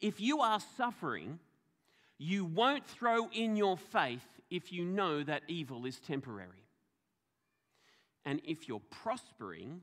If 0.00 0.22
you 0.22 0.40
are 0.40 0.60
suffering, 0.78 1.38
you 2.16 2.46
won't 2.46 2.86
throw 2.86 3.28
in 3.28 3.56
your 3.56 3.76
faith 3.76 4.40
if 4.48 4.72
you 4.72 4.86
know 4.86 5.22
that 5.22 5.42
evil 5.48 5.84
is 5.84 6.00
temporary. 6.00 6.64
And 8.24 8.40
if 8.42 8.68
you're 8.68 8.80
prospering, 8.90 9.82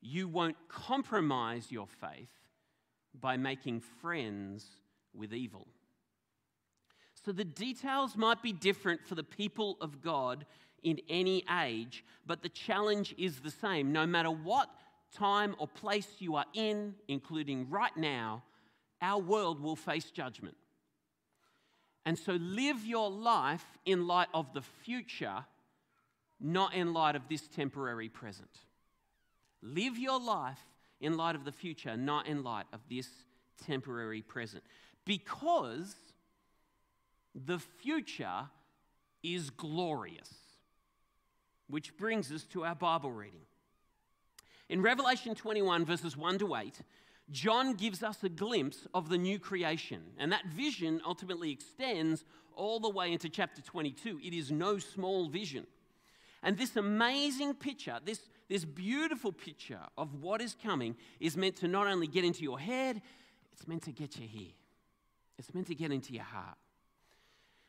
you 0.00 0.28
won't 0.28 0.56
compromise 0.68 1.70
your 1.70 1.86
faith 1.86 2.32
by 3.18 3.36
making 3.36 3.80
friends 3.80 4.66
with 5.14 5.32
evil. 5.32 5.66
So 7.24 7.32
the 7.32 7.44
details 7.44 8.16
might 8.16 8.42
be 8.42 8.52
different 8.52 9.06
for 9.06 9.14
the 9.14 9.24
people 9.24 9.76
of 9.80 10.00
God 10.00 10.46
in 10.82 11.00
any 11.08 11.44
age, 11.60 12.04
but 12.26 12.42
the 12.42 12.48
challenge 12.48 13.14
is 13.18 13.40
the 13.40 13.50
same. 13.50 13.92
No 13.92 14.06
matter 14.06 14.30
what 14.30 14.70
time 15.12 15.56
or 15.58 15.66
place 15.66 16.08
you 16.18 16.36
are 16.36 16.46
in, 16.54 16.94
including 17.08 17.68
right 17.68 17.96
now, 17.96 18.44
our 19.02 19.20
world 19.20 19.60
will 19.60 19.76
face 19.76 20.10
judgment. 20.10 20.56
And 22.06 22.18
so 22.18 22.32
live 22.32 22.86
your 22.86 23.10
life 23.10 23.64
in 23.84 24.06
light 24.06 24.28
of 24.32 24.54
the 24.54 24.62
future, 24.62 25.44
not 26.40 26.74
in 26.74 26.92
light 26.94 27.16
of 27.16 27.28
this 27.28 27.48
temporary 27.48 28.08
present. 28.08 28.48
Live 29.62 29.98
your 29.98 30.20
life 30.20 30.60
in 31.00 31.16
light 31.16 31.34
of 31.34 31.44
the 31.44 31.52
future, 31.52 31.96
not 31.96 32.26
in 32.26 32.42
light 32.42 32.66
of 32.72 32.80
this 32.88 33.08
temporary 33.66 34.22
present. 34.22 34.62
Because 35.04 35.94
the 37.34 37.58
future 37.58 38.48
is 39.22 39.50
glorious. 39.50 40.30
Which 41.68 41.96
brings 41.96 42.32
us 42.32 42.44
to 42.44 42.64
our 42.64 42.74
Bible 42.74 43.12
reading. 43.12 43.42
In 44.68 44.82
Revelation 44.82 45.34
21, 45.34 45.84
verses 45.84 46.16
1 46.16 46.38
to 46.38 46.54
8, 46.54 46.80
John 47.30 47.74
gives 47.74 48.02
us 48.02 48.22
a 48.22 48.28
glimpse 48.28 48.86
of 48.94 49.08
the 49.08 49.18
new 49.18 49.38
creation, 49.38 50.02
and 50.18 50.32
that 50.32 50.46
vision 50.46 51.00
ultimately 51.06 51.50
extends 51.50 52.24
all 52.54 52.80
the 52.80 52.88
way 52.88 53.12
into 53.12 53.28
chapter 53.28 53.60
22. 53.60 54.20
It 54.22 54.32
is 54.32 54.50
no 54.50 54.78
small 54.78 55.28
vision. 55.28 55.66
And 56.42 56.56
this 56.56 56.76
amazing 56.76 57.54
picture, 57.54 57.98
this, 58.04 58.20
this 58.48 58.64
beautiful 58.64 59.32
picture 59.32 59.80
of 59.96 60.22
what 60.22 60.40
is 60.40 60.56
coming, 60.62 60.96
is 61.20 61.36
meant 61.36 61.56
to 61.56 61.68
not 61.68 61.86
only 61.86 62.06
get 62.06 62.24
into 62.24 62.42
your 62.42 62.58
head, 62.58 63.02
it's 63.52 63.68
meant 63.68 63.82
to 63.82 63.92
get 63.92 64.16
you 64.16 64.26
here. 64.26 64.52
It's 65.38 65.52
meant 65.54 65.66
to 65.68 65.74
get 65.74 65.92
into 65.92 66.12
your 66.12 66.24
heart. 66.24 66.56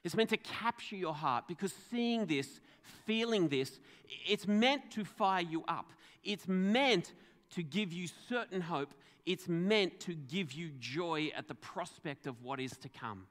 It's 0.03 0.15
meant 0.15 0.29
to 0.29 0.37
capture 0.37 0.95
your 0.95 1.13
heart 1.13 1.45
because 1.47 1.73
seeing 1.91 2.25
this, 2.25 2.61
feeling 3.05 3.49
this, 3.49 3.79
it's 4.25 4.47
meant 4.47 4.91
to 4.91 5.03
fire 5.03 5.41
you 5.41 5.63
up. 5.67 5.91
It's 6.23 6.47
meant 6.47 7.13
to 7.51 7.63
give 7.63 7.91
you 7.91 8.07
certain 8.27 8.61
hope. 8.61 8.93
It's 9.25 9.47
meant 9.47 9.99
to 10.01 10.13
give 10.13 10.53
you 10.53 10.69
joy 10.79 11.31
at 11.35 11.47
the 11.47 11.55
prospect 11.55 12.27
of 12.27 12.41
what 12.41 12.59
is 12.59 12.71
to 12.77 12.89
come. 12.89 13.27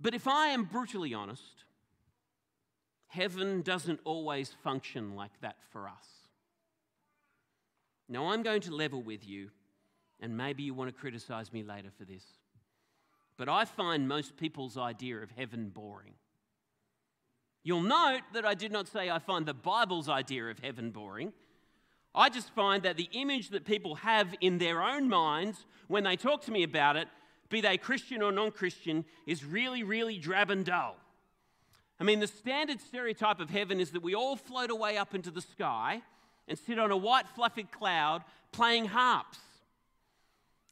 But 0.00 0.14
if 0.14 0.28
I 0.28 0.48
am 0.48 0.64
brutally 0.64 1.14
honest, 1.14 1.64
heaven 3.10 3.60
doesn't 3.62 4.00
always 4.04 4.54
function 4.64 5.14
like 5.14 5.32
that 5.42 5.56
for 5.72 5.88
us. 5.88 6.06
Now, 8.08 8.28
I'm 8.28 8.42
going 8.42 8.62
to 8.62 8.74
level 8.74 9.02
with 9.02 9.28
you, 9.28 9.50
and 10.20 10.36
maybe 10.36 10.62
you 10.62 10.74
want 10.74 10.92
to 10.92 10.98
criticize 10.98 11.52
me 11.52 11.62
later 11.62 11.90
for 11.96 12.04
this. 12.04 12.24
But 13.36 13.48
I 13.48 13.64
find 13.64 14.08
most 14.08 14.36
people's 14.36 14.76
idea 14.76 15.18
of 15.18 15.30
heaven 15.36 15.70
boring. 15.70 16.14
You'll 17.62 17.82
note 17.82 18.22
that 18.32 18.46
I 18.46 18.54
did 18.54 18.72
not 18.72 18.88
say 18.88 19.10
I 19.10 19.18
find 19.18 19.44
the 19.44 19.54
Bible's 19.54 20.08
idea 20.08 20.46
of 20.46 20.58
heaven 20.60 20.90
boring. 20.90 21.32
I 22.14 22.28
just 22.28 22.50
find 22.54 22.82
that 22.84 22.96
the 22.96 23.08
image 23.12 23.50
that 23.50 23.64
people 23.64 23.96
have 23.96 24.34
in 24.40 24.58
their 24.58 24.82
own 24.82 25.08
minds 25.08 25.66
when 25.88 26.04
they 26.04 26.16
talk 26.16 26.42
to 26.42 26.52
me 26.52 26.62
about 26.62 26.96
it, 26.96 27.08
be 27.48 27.60
they 27.60 27.76
Christian 27.76 28.22
or 28.22 28.32
non 28.32 28.50
Christian, 28.50 29.04
is 29.26 29.44
really, 29.44 29.82
really 29.82 30.18
drab 30.18 30.50
and 30.50 30.64
dull. 30.64 30.96
I 32.00 32.04
mean, 32.04 32.18
the 32.18 32.26
standard 32.26 32.80
stereotype 32.80 33.40
of 33.40 33.50
heaven 33.50 33.78
is 33.78 33.90
that 33.90 34.02
we 34.02 34.14
all 34.14 34.34
float 34.34 34.70
away 34.70 34.96
up 34.96 35.14
into 35.14 35.30
the 35.30 35.42
sky 35.42 36.00
and 36.48 36.58
sit 36.58 36.78
on 36.78 36.90
a 36.90 36.96
white, 36.96 37.28
fluffy 37.28 37.64
cloud 37.64 38.24
playing 38.52 38.86
harps. 38.86 39.38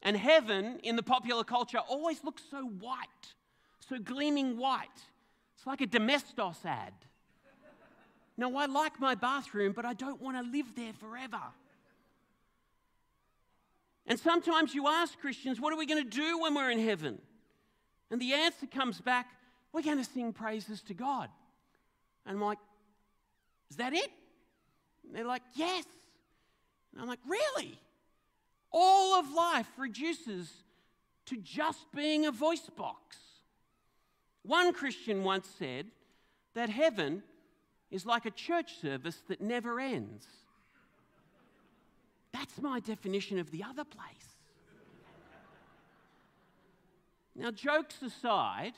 And 0.01 0.17
heaven 0.17 0.79
in 0.83 0.95
the 0.95 1.03
popular 1.03 1.43
culture 1.43 1.77
always 1.77 2.23
looks 2.23 2.41
so 2.49 2.63
white, 2.63 3.33
so 3.87 3.99
gleaming 3.99 4.57
white. 4.57 4.87
It's 5.55 5.67
like 5.67 5.81
a 5.81 5.87
Domestos 5.87 6.65
ad. 6.65 6.93
Now, 8.35 8.55
I 8.55 8.65
like 8.65 8.99
my 8.99 9.15
bathroom, 9.15 9.73
but 9.73 9.85
I 9.85 9.93
don't 9.93 10.21
want 10.21 10.37
to 10.37 10.49
live 10.49 10.73
there 10.75 10.93
forever. 10.93 11.41
And 14.07 14.17
sometimes 14.17 14.73
you 14.73 14.87
ask 14.87 15.19
Christians, 15.19 15.59
what 15.59 15.73
are 15.73 15.77
we 15.77 15.85
going 15.85 16.03
to 16.03 16.09
do 16.09 16.39
when 16.39 16.55
we're 16.55 16.71
in 16.71 16.79
heaven? 16.79 17.19
And 18.09 18.19
the 18.19 18.33
answer 18.33 18.65
comes 18.65 19.01
back, 19.01 19.27
we're 19.73 19.81
going 19.81 19.97
to 19.97 20.03
sing 20.03 20.33
praises 20.33 20.81
to 20.83 20.93
God. 20.93 21.29
And 22.25 22.37
I'm 22.37 22.43
like, 22.43 22.57
is 23.69 23.77
that 23.77 23.93
it? 23.93 24.09
And 25.05 25.15
they're 25.15 25.25
like, 25.25 25.43
yes. 25.53 25.85
And 26.93 27.01
I'm 27.01 27.07
like, 27.07 27.19
really? 27.27 27.79
All 28.71 29.19
of 29.19 29.31
life 29.31 29.67
reduces 29.77 30.51
to 31.27 31.37
just 31.37 31.91
being 31.95 32.25
a 32.25 32.31
voice 32.31 32.69
box. 32.75 33.17
One 34.43 34.73
Christian 34.73 35.23
once 35.23 35.47
said 35.59 35.87
that 36.55 36.69
heaven 36.69 37.23
is 37.91 38.05
like 38.05 38.25
a 38.25 38.31
church 38.31 38.79
service 38.81 39.21
that 39.27 39.41
never 39.41 39.79
ends. 39.79 40.25
That's 42.31 42.61
my 42.61 42.79
definition 42.79 43.39
of 43.39 43.51
the 43.51 43.63
other 43.63 43.83
place. 43.83 44.37
Now, 47.35 47.51
jokes 47.51 48.01
aside, 48.01 48.73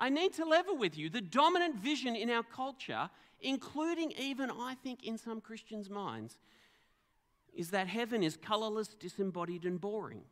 I 0.00 0.08
need 0.08 0.32
to 0.34 0.46
level 0.46 0.78
with 0.78 0.96
you. 0.96 1.10
The 1.10 1.20
dominant 1.20 1.76
vision 1.76 2.16
in 2.16 2.30
our 2.30 2.42
culture, 2.42 3.10
including 3.42 4.12
even, 4.12 4.50
I 4.50 4.74
think, 4.82 5.04
in 5.04 5.18
some 5.18 5.42
Christians' 5.42 5.90
minds, 5.90 6.38
is 7.54 7.70
that 7.70 7.86
heaven 7.86 8.22
is 8.22 8.38
colourless, 8.38 8.88
disembodied, 8.88 9.66
and 9.66 9.78
boring. 9.78 10.22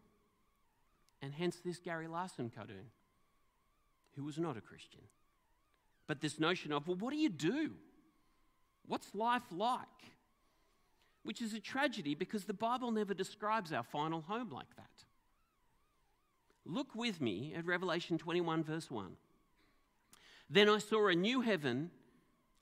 And 1.20 1.34
hence 1.34 1.58
this 1.62 1.78
Gary 1.78 2.08
Larson 2.08 2.50
cartoon, 2.50 2.86
who 4.16 4.24
was 4.24 4.38
not 4.38 4.56
a 4.56 4.62
Christian. 4.62 5.02
But 6.06 6.22
this 6.22 6.40
notion 6.40 6.72
of, 6.72 6.88
well, 6.88 6.96
what 6.96 7.12
do 7.12 7.18
you 7.18 7.28
do? 7.28 7.72
What's 8.86 9.14
life 9.14 9.42
like? 9.50 9.86
Which 11.24 11.42
is 11.42 11.52
a 11.52 11.60
tragedy 11.60 12.14
because 12.14 12.44
the 12.44 12.54
Bible 12.54 12.90
never 12.90 13.12
describes 13.12 13.70
our 13.70 13.82
final 13.82 14.22
home 14.22 14.48
like 14.50 14.74
that. 14.76 14.86
Look 16.64 16.94
with 16.94 17.20
me 17.20 17.52
at 17.54 17.66
Revelation 17.66 18.16
21, 18.16 18.64
verse 18.64 18.90
1. 18.90 19.16
Then 20.50 20.68
I 20.68 20.78
saw 20.78 21.08
a 21.08 21.14
new 21.14 21.40
heaven 21.40 21.90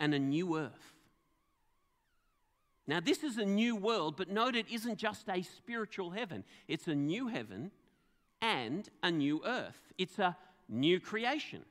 and 0.01 0.15
a 0.15 0.19
new 0.19 0.59
earth. 0.59 0.95
Now, 2.89 3.01
this 3.01 3.25
is 3.25 3.37
a 3.37 3.45
new 3.45 3.75
world, 3.75 4.17
but 4.17 4.29
note 4.29 4.55
it 4.55 4.67
isn't 4.71 4.97
just 4.97 5.29
a 5.29 5.43
spiritual 5.43 6.11
heaven, 6.11 6.45
it's 6.69 6.87
a 6.87 6.95
new 6.95 7.29
heaven 7.29 7.73
and 8.41 8.89
a 9.03 9.11
new 9.11 9.43
earth. 9.45 9.93
It's 9.99 10.19
a 10.19 10.37
new 10.69 11.01
creation. 11.01 11.65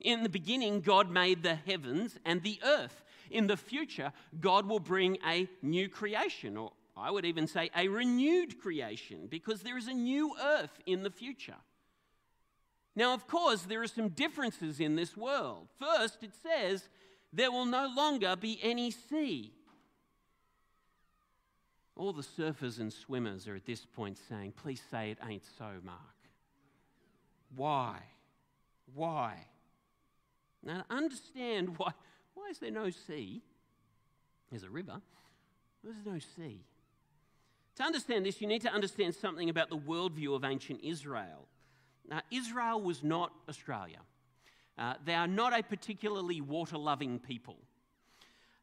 In 0.00 0.22
the 0.22 0.28
beginning, 0.28 0.80
God 0.80 1.10
made 1.10 1.42
the 1.42 1.54
heavens 1.54 2.18
and 2.24 2.42
the 2.42 2.60
earth. 2.64 3.04
In 3.30 3.46
the 3.46 3.56
future, 3.56 4.12
God 4.38 4.66
will 4.66 4.80
bring 4.80 5.16
a 5.26 5.48
new 5.62 5.88
creation, 5.88 6.58
or 6.58 6.72
I 6.94 7.10
would 7.10 7.24
even 7.24 7.46
say 7.46 7.70
a 7.74 7.88
renewed 7.88 8.60
creation, 8.60 9.28
because 9.30 9.62
there 9.62 9.78
is 9.78 9.88
a 9.88 9.94
new 9.94 10.34
earth 10.42 10.78
in 10.84 11.04
the 11.04 11.10
future. 11.10 11.56
Now, 12.96 13.12
of 13.12 13.26
course, 13.26 13.62
there 13.62 13.82
are 13.82 13.88
some 13.88 14.10
differences 14.10 14.78
in 14.78 14.94
this 14.94 15.16
world. 15.16 15.68
First, 15.80 16.22
it 16.22 16.32
says 16.42 16.88
there 17.32 17.50
will 17.50 17.66
no 17.66 17.88
longer 17.94 18.36
be 18.36 18.58
any 18.62 18.90
sea. 18.90 19.52
All 21.96 22.12
the 22.12 22.22
surfers 22.22 22.80
and 22.80 22.92
swimmers 22.92 23.46
are 23.46 23.54
at 23.54 23.66
this 23.66 23.84
point 23.84 24.18
saying, 24.28 24.52
Please 24.52 24.82
say 24.90 25.10
it 25.10 25.18
ain't 25.28 25.44
so, 25.58 25.70
Mark. 25.84 25.98
Why? 27.54 27.98
Why? 28.92 29.46
Now, 30.62 30.84
understand 30.90 31.76
why, 31.76 31.92
why 32.34 32.48
is 32.50 32.58
there 32.58 32.70
no 32.70 32.90
sea? 32.90 33.42
There's 34.50 34.64
a 34.64 34.70
river. 34.70 35.00
There's 35.82 36.04
no 36.04 36.18
sea. 36.36 36.64
To 37.76 37.82
understand 37.82 38.24
this, 38.24 38.40
you 38.40 38.46
need 38.46 38.62
to 38.62 38.72
understand 38.72 39.14
something 39.14 39.50
about 39.50 39.68
the 39.68 39.76
worldview 39.76 40.34
of 40.34 40.44
ancient 40.44 40.80
Israel. 40.82 41.48
Now, 42.08 42.20
Israel 42.30 42.80
was 42.80 43.02
not 43.02 43.32
Australia. 43.48 44.00
Uh, 44.76 44.94
they 45.04 45.14
are 45.14 45.28
not 45.28 45.58
a 45.58 45.62
particularly 45.62 46.40
water 46.40 46.76
loving 46.76 47.18
people. 47.18 47.56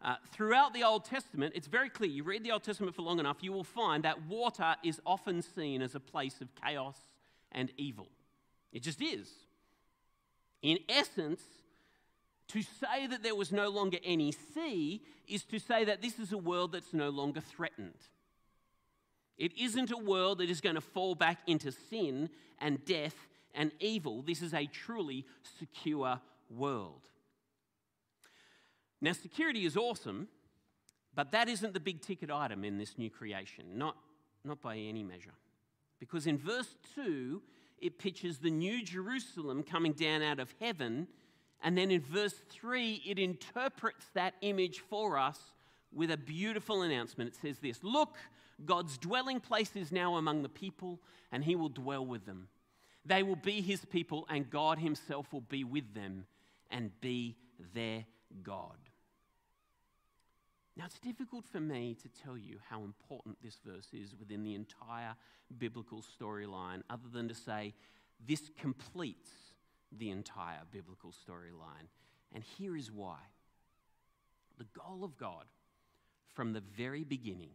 Uh, 0.03 0.15
throughout 0.31 0.73
the 0.73 0.83
Old 0.83 1.05
Testament, 1.05 1.53
it's 1.55 1.67
very 1.67 1.89
clear. 1.89 2.09
You 2.09 2.23
read 2.23 2.43
the 2.43 2.51
Old 2.51 2.63
Testament 2.63 2.95
for 2.95 3.03
long 3.03 3.19
enough, 3.19 3.37
you 3.41 3.51
will 3.51 3.63
find 3.63 4.03
that 4.03 4.25
water 4.25 4.75
is 4.83 4.99
often 5.05 5.41
seen 5.41 5.81
as 5.81 5.93
a 5.93 5.99
place 5.99 6.41
of 6.41 6.49
chaos 6.55 6.97
and 7.51 7.71
evil. 7.77 8.07
It 8.71 8.81
just 8.81 9.01
is. 9.01 9.29
In 10.61 10.79
essence, 10.89 11.41
to 12.47 12.61
say 12.61 13.07
that 13.07 13.23
there 13.23 13.35
was 13.35 13.51
no 13.51 13.69
longer 13.69 13.97
any 14.03 14.31
sea 14.31 15.01
is 15.27 15.43
to 15.45 15.59
say 15.59 15.85
that 15.85 16.01
this 16.01 16.19
is 16.19 16.31
a 16.31 16.37
world 16.37 16.71
that's 16.73 16.93
no 16.93 17.09
longer 17.09 17.39
threatened. 17.39 17.97
It 19.37 19.57
isn't 19.57 19.91
a 19.91 19.97
world 19.97 20.39
that 20.39 20.49
is 20.49 20.61
going 20.61 20.75
to 20.75 20.81
fall 20.81 21.15
back 21.15 21.39
into 21.47 21.71
sin 21.71 22.29
and 22.59 22.83
death 22.85 23.15
and 23.55 23.71
evil. 23.79 24.21
This 24.21 24.41
is 24.41 24.53
a 24.53 24.65
truly 24.65 25.25
secure 25.59 26.19
world. 26.49 27.01
Now, 29.01 29.13
security 29.13 29.65
is 29.65 29.75
awesome, 29.75 30.27
but 31.15 31.31
that 31.31 31.49
isn't 31.49 31.73
the 31.73 31.79
big 31.79 32.01
ticket 32.01 32.29
item 32.29 32.63
in 32.63 32.77
this 32.77 32.97
new 32.97 33.09
creation, 33.09 33.65
not, 33.75 33.95
not 34.45 34.61
by 34.61 34.77
any 34.77 35.03
measure. 35.03 35.33
Because 35.99 36.27
in 36.27 36.37
verse 36.37 36.75
2, 36.95 37.41
it 37.79 37.97
pictures 37.97 38.37
the 38.37 38.51
new 38.51 38.83
Jerusalem 38.83 39.63
coming 39.63 39.93
down 39.93 40.21
out 40.21 40.39
of 40.39 40.53
heaven. 40.59 41.07
And 41.63 41.77
then 41.77 41.91
in 41.91 42.01
verse 42.01 42.35
3, 42.49 43.03
it 43.05 43.19
interprets 43.19 44.05
that 44.13 44.35
image 44.41 44.79
for 44.79 45.17
us 45.17 45.39
with 45.91 46.11
a 46.11 46.17
beautiful 46.17 46.83
announcement. 46.83 47.31
It 47.31 47.35
says 47.41 47.59
this 47.59 47.83
Look, 47.83 48.17
God's 48.65 48.97
dwelling 48.97 49.39
place 49.39 49.75
is 49.75 49.91
now 49.91 50.15
among 50.15 50.43
the 50.43 50.49
people, 50.49 50.99
and 51.31 51.43
he 51.43 51.55
will 51.55 51.69
dwell 51.69 52.05
with 52.05 52.25
them. 52.25 52.47
They 53.05 53.23
will 53.23 53.35
be 53.35 53.61
his 53.61 53.83
people, 53.85 54.25
and 54.29 54.49
God 54.49 54.77
himself 54.79 55.31
will 55.33 55.41
be 55.41 55.63
with 55.63 55.93
them 55.93 56.25
and 56.69 56.91
be 57.01 57.35
their 57.73 58.05
God. 58.43 58.77
Now, 60.77 60.85
it's 60.85 60.99
difficult 60.99 61.45
for 61.45 61.59
me 61.59 61.97
to 62.01 62.23
tell 62.23 62.37
you 62.37 62.57
how 62.69 62.83
important 62.83 63.37
this 63.43 63.59
verse 63.65 63.87
is 63.91 64.15
within 64.17 64.43
the 64.43 64.55
entire 64.55 65.15
biblical 65.57 66.01
storyline, 66.01 66.81
other 66.89 67.09
than 67.11 67.27
to 67.27 67.35
say 67.35 67.73
this 68.27 68.49
completes 68.59 69.31
the 69.91 70.09
entire 70.09 70.61
biblical 70.71 71.11
storyline. 71.11 71.87
And 72.33 72.43
here 72.43 72.77
is 72.77 72.91
why. 72.91 73.19
The 74.57 74.65
goal 74.79 75.03
of 75.03 75.17
God 75.17 75.45
from 76.33 76.53
the 76.53 76.61
very 76.77 77.03
beginning 77.03 77.51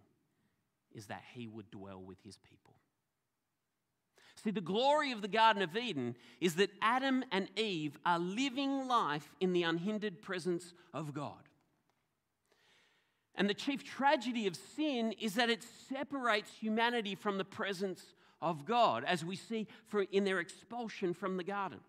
is 0.95 1.07
that 1.07 1.23
he 1.33 1.47
would 1.47 1.71
dwell 1.71 2.03
with 2.03 2.19
his 2.23 2.37
people. 2.37 2.76
See, 4.47 4.53
the 4.53 4.61
glory 4.61 5.11
of 5.11 5.23
the 5.23 5.29
Garden 5.29 5.61
of 5.61 5.77
Eden 5.77 6.15
is 6.41 6.55
that 6.55 6.71
Adam 6.81 7.25
and 7.33 7.49
Eve 7.57 7.99
are 8.07 8.21
living 8.21 8.87
life 8.87 9.35
in 9.41 9.53
the 9.53 9.65
unhindered 9.65 10.23
presence 10.23 10.73
of 10.95 11.13
God. 11.13 11.49
And 13.35 13.51
the 13.51 13.55
chief 13.55 13.83
tragedy 13.83 14.47
of 14.47 14.55
sin 14.55 15.11
is 15.21 15.35
that 15.35 15.51
it 15.51 15.65
separates 15.89 16.53
humanity 16.61 17.17
from 17.17 17.39
the 17.39 17.45
presence 17.45 18.15
of 18.41 18.65
God, 18.65 19.03
as 19.03 19.25
we 19.25 19.35
see 19.35 19.67
for, 19.89 20.03
in 20.13 20.23
their 20.23 20.39
expulsion 20.39 21.13
from 21.13 21.39
the 21.39 21.43
garden. 21.43 21.81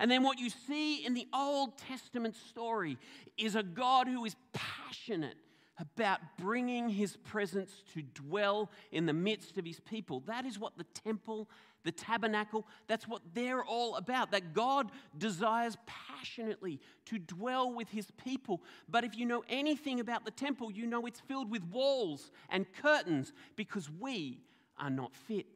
And 0.00 0.10
then 0.10 0.24
what 0.24 0.40
you 0.40 0.50
see 0.50 1.06
in 1.06 1.14
the 1.14 1.28
Old 1.32 1.78
Testament 1.78 2.34
story 2.34 2.98
is 3.38 3.54
a 3.54 3.62
God 3.62 4.08
who 4.08 4.24
is 4.24 4.34
passionate 4.52 5.36
about 5.78 6.20
bringing 6.38 6.88
his 6.88 7.16
presence 7.16 7.82
to 7.94 8.02
dwell 8.02 8.70
in 8.92 9.06
the 9.06 9.12
midst 9.12 9.58
of 9.58 9.64
his 9.64 9.80
people. 9.80 10.20
That 10.26 10.46
is 10.46 10.58
what 10.58 10.78
the 10.78 10.84
temple 10.84 11.48
the 11.86 11.92
tabernacle, 11.92 12.66
that's 12.88 13.08
what 13.08 13.22
they're 13.32 13.64
all 13.64 13.94
about. 13.94 14.32
That 14.32 14.52
God 14.52 14.90
desires 15.16 15.78
passionately 15.86 16.80
to 17.06 17.18
dwell 17.18 17.72
with 17.72 17.88
his 17.88 18.10
people. 18.22 18.60
But 18.88 19.04
if 19.04 19.16
you 19.16 19.24
know 19.24 19.44
anything 19.48 20.00
about 20.00 20.26
the 20.26 20.30
temple, 20.32 20.70
you 20.70 20.84
know 20.84 21.06
it's 21.06 21.20
filled 21.20 21.50
with 21.50 21.64
walls 21.64 22.30
and 22.50 22.66
curtains 22.82 23.32
because 23.54 23.88
we 23.88 24.40
are 24.78 24.90
not 24.90 25.14
fit 25.14 25.46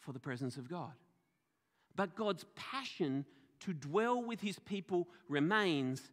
for 0.00 0.12
the 0.12 0.18
presence 0.18 0.56
of 0.56 0.68
God. 0.68 0.92
But 1.94 2.16
God's 2.16 2.46
passion 2.56 3.26
to 3.60 3.72
dwell 3.72 4.22
with 4.22 4.40
his 4.40 4.58
people 4.58 5.08
remains, 5.28 6.10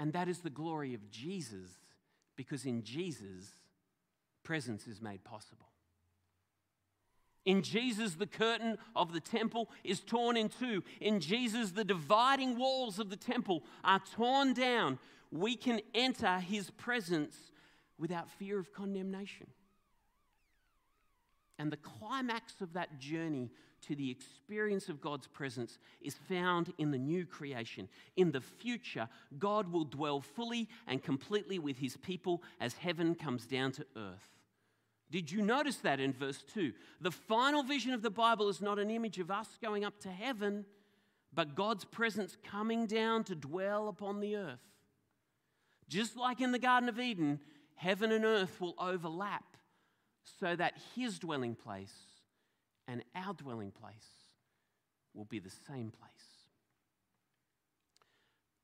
and 0.00 0.12
that 0.14 0.28
is 0.28 0.38
the 0.38 0.50
glory 0.50 0.94
of 0.94 1.10
Jesus 1.10 1.78
because 2.38 2.64
in 2.64 2.84
Jesus, 2.84 3.56
presence 4.44 4.86
is 4.86 5.02
made 5.02 5.24
possible. 5.24 5.66
In 7.44 7.62
Jesus, 7.62 8.14
the 8.14 8.28
curtain 8.28 8.78
of 8.94 9.12
the 9.12 9.20
temple 9.20 9.68
is 9.82 9.98
torn 10.00 10.36
in 10.36 10.48
two. 10.48 10.84
In 11.00 11.18
Jesus, 11.18 11.72
the 11.72 11.84
dividing 11.84 12.56
walls 12.56 13.00
of 13.00 13.10
the 13.10 13.16
temple 13.16 13.64
are 13.82 14.00
torn 14.14 14.54
down. 14.54 15.00
We 15.32 15.56
can 15.56 15.80
enter 15.94 16.38
his 16.38 16.70
presence 16.70 17.34
without 17.98 18.30
fear 18.30 18.60
of 18.60 18.72
condemnation. 18.72 19.48
And 21.58 21.72
the 21.72 21.76
climax 21.76 22.60
of 22.60 22.74
that 22.74 23.00
journey 23.00 23.50
to 23.86 23.94
the 23.94 24.10
experience 24.10 24.88
of 24.88 25.00
God's 25.00 25.26
presence 25.26 25.78
is 26.00 26.16
found 26.28 26.72
in 26.78 26.90
the 26.90 26.98
new 26.98 27.24
creation. 27.24 27.88
In 28.16 28.32
the 28.32 28.40
future, 28.40 29.08
God 29.38 29.72
will 29.72 29.84
dwell 29.84 30.20
fully 30.20 30.68
and 30.86 31.02
completely 31.02 31.58
with 31.58 31.78
his 31.78 31.96
people 31.96 32.42
as 32.60 32.74
heaven 32.74 33.14
comes 33.14 33.46
down 33.46 33.72
to 33.72 33.86
earth. 33.96 34.38
Did 35.10 35.30
you 35.30 35.40
notice 35.40 35.76
that 35.78 36.00
in 36.00 36.12
verse 36.12 36.44
2? 36.54 36.72
The 37.00 37.10
final 37.10 37.62
vision 37.62 37.94
of 37.94 38.02
the 38.02 38.10
Bible 38.10 38.48
is 38.48 38.60
not 38.60 38.78
an 38.78 38.90
image 38.90 39.18
of 39.18 39.30
us 39.30 39.48
going 39.62 39.84
up 39.84 39.98
to 40.00 40.10
heaven, 40.10 40.66
but 41.32 41.54
God's 41.54 41.84
presence 41.84 42.36
coming 42.44 42.86
down 42.86 43.24
to 43.24 43.34
dwell 43.34 43.88
upon 43.88 44.20
the 44.20 44.36
earth. 44.36 44.60
Just 45.88 46.16
like 46.16 46.40
in 46.40 46.52
the 46.52 46.58
Garden 46.58 46.88
of 46.90 47.00
Eden, 47.00 47.40
heaven 47.76 48.12
and 48.12 48.24
earth 48.24 48.60
will 48.60 48.74
overlap 48.78 49.56
so 50.40 50.54
that 50.54 50.74
his 50.94 51.18
dwelling 51.18 51.54
place 51.54 51.94
and 52.88 53.04
our 53.14 53.34
dwelling 53.34 53.70
place 53.70 53.92
will 55.14 55.26
be 55.26 55.38
the 55.38 55.52
same 55.68 55.90
place. 55.90 56.10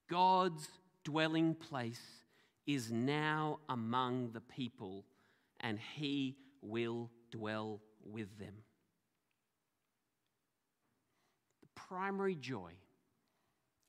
God's 0.08 0.68
dwelling 1.04 1.54
place 1.54 2.02
is 2.66 2.90
now 2.90 3.58
among 3.68 4.30
the 4.32 4.40
people 4.40 5.04
and 5.60 5.78
he 5.78 6.36
will 6.62 7.10
dwell 7.30 7.80
with 8.02 8.38
them. 8.38 8.54
The 11.60 11.68
primary 11.74 12.34
joy 12.34 12.72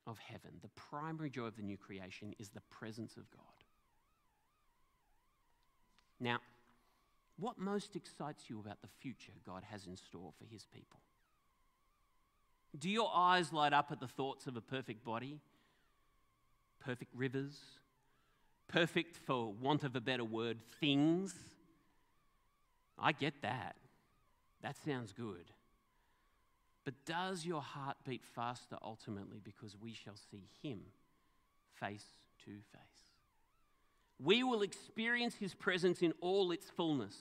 of 0.07 0.17
heaven, 0.19 0.51
the 0.61 0.69
primary 0.69 1.29
joy 1.29 1.45
of 1.45 1.55
the 1.55 1.63
new 1.63 1.77
creation 1.77 2.33
is 2.39 2.49
the 2.49 2.61
presence 2.69 3.17
of 3.17 3.29
God. 3.31 3.41
Now, 6.19 6.39
what 7.37 7.57
most 7.57 7.95
excites 7.95 8.49
you 8.49 8.59
about 8.59 8.81
the 8.81 8.87
future 8.99 9.33
God 9.45 9.63
has 9.69 9.85
in 9.85 9.97
store 9.97 10.31
for 10.37 10.45
his 10.45 10.65
people? 10.73 10.99
Do 12.77 12.89
your 12.89 13.11
eyes 13.13 13.53
light 13.53 13.73
up 13.73 13.91
at 13.91 13.99
the 13.99 14.07
thoughts 14.07 14.47
of 14.47 14.55
a 14.55 14.61
perfect 14.61 15.03
body, 15.03 15.39
perfect 16.79 17.11
rivers, 17.15 17.59
perfect, 18.67 19.17
for 19.25 19.53
want 19.53 19.83
of 19.83 19.95
a 19.95 20.01
better 20.01 20.23
word, 20.25 20.57
things? 20.79 21.33
I 22.97 23.11
get 23.11 23.41
that. 23.41 23.75
That 24.61 24.75
sounds 24.85 25.11
good. 25.13 25.51
But 26.83 26.93
does 27.05 27.45
your 27.45 27.61
heart 27.61 27.97
beat 28.05 28.23
faster 28.23 28.77
ultimately 28.81 29.39
because 29.43 29.75
we 29.81 29.93
shall 29.93 30.15
see 30.31 30.47
him 30.61 30.81
face 31.79 32.05
to 32.45 32.51
face? 32.51 32.94
We 34.23 34.43
will 34.43 34.61
experience 34.61 35.35
his 35.35 35.53
presence 35.53 36.01
in 36.01 36.13
all 36.21 36.51
its 36.51 36.69
fullness. 36.69 37.15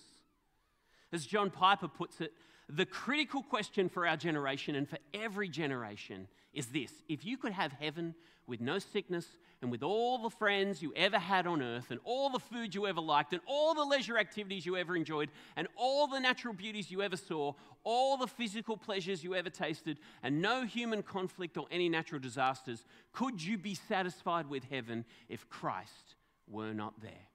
As 1.12 1.26
John 1.26 1.50
Piper 1.50 1.88
puts 1.88 2.20
it, 2.20 2.33
the 2.68 2.87
critical 2.87 3.42
question 3.42 3.88
for 3.88 4.07
our 4.07 4.16
generation 4.16 4.74
and 4.74 4.88
for 4.88 4.98
every 5.12 5.48
generation 5.48 6.28
is 6.52 6.66
this 6.66 6.90
if 7.09 7.24
you 7.24 7.37
could 7.37 7.52
have 7.52 7.72
heaven 7.72 8.14
with 8.46 8.61
no 8.61 8.78
sickness 8.78 9.26
and 9.62 9.70
with 9.70 9.83
all 9.83 10.18
the 10.18 10.30
friends 10.30 10.83
you 10.83 10.92
ever 10.94 11.18
had 11.18 11.46
on 11.46 11.62
earth 11.62 11.90
and 11.90 12.00
all 12.04 12.30
the 12.30 12.38
food 12.38 12.74
you 12.74 12.87
ever 12.87 13.00
liked 13.00 13.33
and 13.33 13.42
all 13.46 13.74
the 13.74 13.85
leisure 13.85 14.18
activities 14.18 14.66
you 14.66 14.76
ever 14.76 14.96
enjoyed 14.96 15.30
and 15.57 15.68
all 15.76 16.07
the 16.07 16.18
natural 16.18 16.52
beauties 16.54 16.90
you 16.90 17.02
ever 17.02 17.16
saw, 17.16 17.52
all 17.83 18.16
the 18.16 18.26
physical 18.26 18.76
pleasures 18.76 19.24
you 19.24 19.35
ever 19.35 19.50
tasted, 19.50 19.98
and 20.22 20.40
no 20.40 20.64
human 20.64 21.02
conflict 21.02 21.57
or 21.57 21.66
any 21.70 21.88
natural 21.88 22.20
disasters, 22.20 22.85
could 23.12 23.42
you 23.42 23.57
be 23.57 23.74
satisfied 23.74 24.48
with 24.48 24.64
heaven 24.64 25.04
if 25.28 25.48
Christ 25.48 26.14
were 26.48 26.72
not 26.72 27.00
there? 27.00 27.28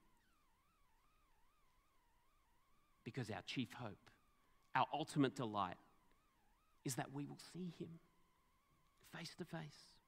Because 3.04 3.30
our 3.30 3.42
chief 3.46 3.74
hope, 3.74 4.10
our 4.76 4.86
ultimate 4.94 5.36
delight, 5.36 5.78
is 6.86 6.96
that 6.96 7.14
we 7.14 7.26
will 7.26 7.40
see 7.54 7.74
him 7.80 7.90
face 9.16 9.34
to 9.38 9.46
face. 9.46 9.99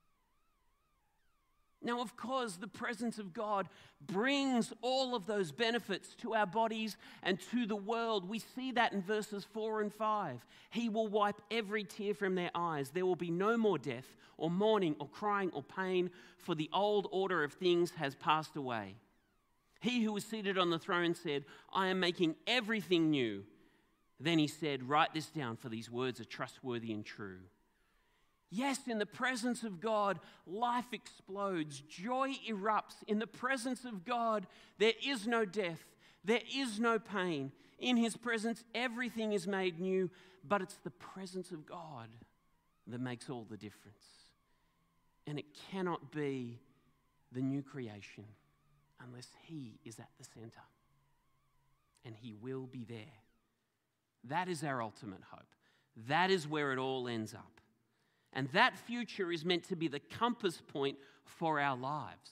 Now, 1.84 2.00
of 2.00 2.15
course, 2.15 2.58
the 2.58 2.67
presence 2.67 3.17
of 3.17 3.34
God 3.34 3.67
brings 4.06 4.72
all 4.82 5.15
of 5.15 5.26
those 5.26 5.52
benefits 5.52 6.13
to 6.15 6.36
our 6.36 6.46
bodies 6.46 6.96
and 7.24 7.39
to 7.52 7.65
the 7.65 7.76
world. 7.76 8.30
We 8.30 8.39
see 8.39 8.72
that 8.74 8.94
in 8.94 9.02
verses 9.02 9.46
4 9.52 9.82
and 9.82 9.91
5. 9.91 10.46
He 10.70 10.89
will 10.89 11.08
wipe 11.08 11.41
every 11.50 11.84
tear 11.84 12.13
from 12.13 12.36
their 12.36 12.52
eyes. 12.54 12.91
There 12.91 13.06
will 13.06 13.15
be 13.15 13.32
no 13.32 13.58
more 13.58 13.80
death, 13.80 14.15
or 14.38 14.52
mourning, 14.52 14.96
or 15.00 15.08
crying, 15.08 15.50
or 15.54 15.63
pain, 15.63 16.12
for 16.38 16.54
the 16.54 16.70
old 16.72 17.08
order 17.12 17.44
of 17.44 17.54
things 17.54 17.91
has 17.91 18.13
passed 18.13 18.56
away. 18.56 18.96
He 19.80 20.04
who 20.04 20.13
was 20.13 20.24
seated 20.24 20.60
on 20.60 20.70
the 20.70 20.78
throne 20.78 21.15
said, 21.15 21.46
I 21.74 21.88
am 21.88 22.00
making 22.00 22.36
everything 22.46 23.10
new. 23.10 23.44
Then 24.20 24.38
he 24.38 24.48
said, 24.48 24.88
Write 24.88 25.15
this 25.15 25.28
down, 25.28 25.58
for 25.58 25.70
these 25.70 25.89
words 25.89 26.20
are 26.20 26.26
trustworthy 26.26 26.94
and 26.94 27.04
true. 27.04 27.39
Yes, 28.54 28.80
in 28.86 29.00
the 29.00 29.06
presence 29.06 29.64
of 29.64 29.80
God, 29.80 30.20
life 30.46 30.92
explodes, 30.92 31.82
joy 31.88 32.34
erupts. 32.50 33.02
In 33.08 33.18
the 33.18 33.26
presence 33.26 33.86
of 33.86 34.04
God, 34.04 34.46
there 34.78 34.94
is 35.06 35.26
no 35.26 35.46
death, 35.46 35.82
there 36.26 36.42
is 36.54 36.78
no 36.78 37.00
pain. 37.00 37.54
In 37.80 37.96
His 37.96 38.18
presence, 38.18 38.64
everything 38.76 39.32
is 39.32 39.48
made 39.48 39.80
new, 39.80 40.10
but 40.46 40.62
it's 40.62 40.78
the 40.84 40.92
presence 40.92 41.52
of 41.52 41.66
God 41.66 42.10
that 42.88 43.00
makes 43.00 43.30
all 43.30 43.48
the 43.50 43.58
difference. 43.58 44.04
And 45.26 45.40
it 45.40 45.46
cannot 45.72 46.12
be 46.12 46.60
the 47.32 47.42
new 47.42 47.62
creation 47.62 48.26
unless 49.02 49.30
He 49.44 49.80
is 49.86 49.98
at 49.98 50.10
the 50.20 50.26
center. 50.26 50.62
And 52.04 52.16
He 52.20 52.34
will 52.34 52.68
be 52.68 52.84
there. 52.84 53.22
That 54.26 54.50
is 54.50 54.62
our 54.62 54.82
ultimate 54.82 55.22
hope. 55.32 55.48
That 56.10 56.30
is 56.30 56.48
where 56.48 56.74
it 56.74 56.80
all 56.80 57.08
ends 57.08 57.34
up. 57.34 57.62
And 58.34 58.48
that 58.50 58.78
future 58.78 59.32
is 59.32 59.44
meant 59.44 59.65
to 59.65 59.76
be 59.76 59.88
the 59.88 60.00
compass 60.00 60.62
point 60.62 60.98
for 61.26 61.60
our 61.60 61.76
lives. 61.76 62.32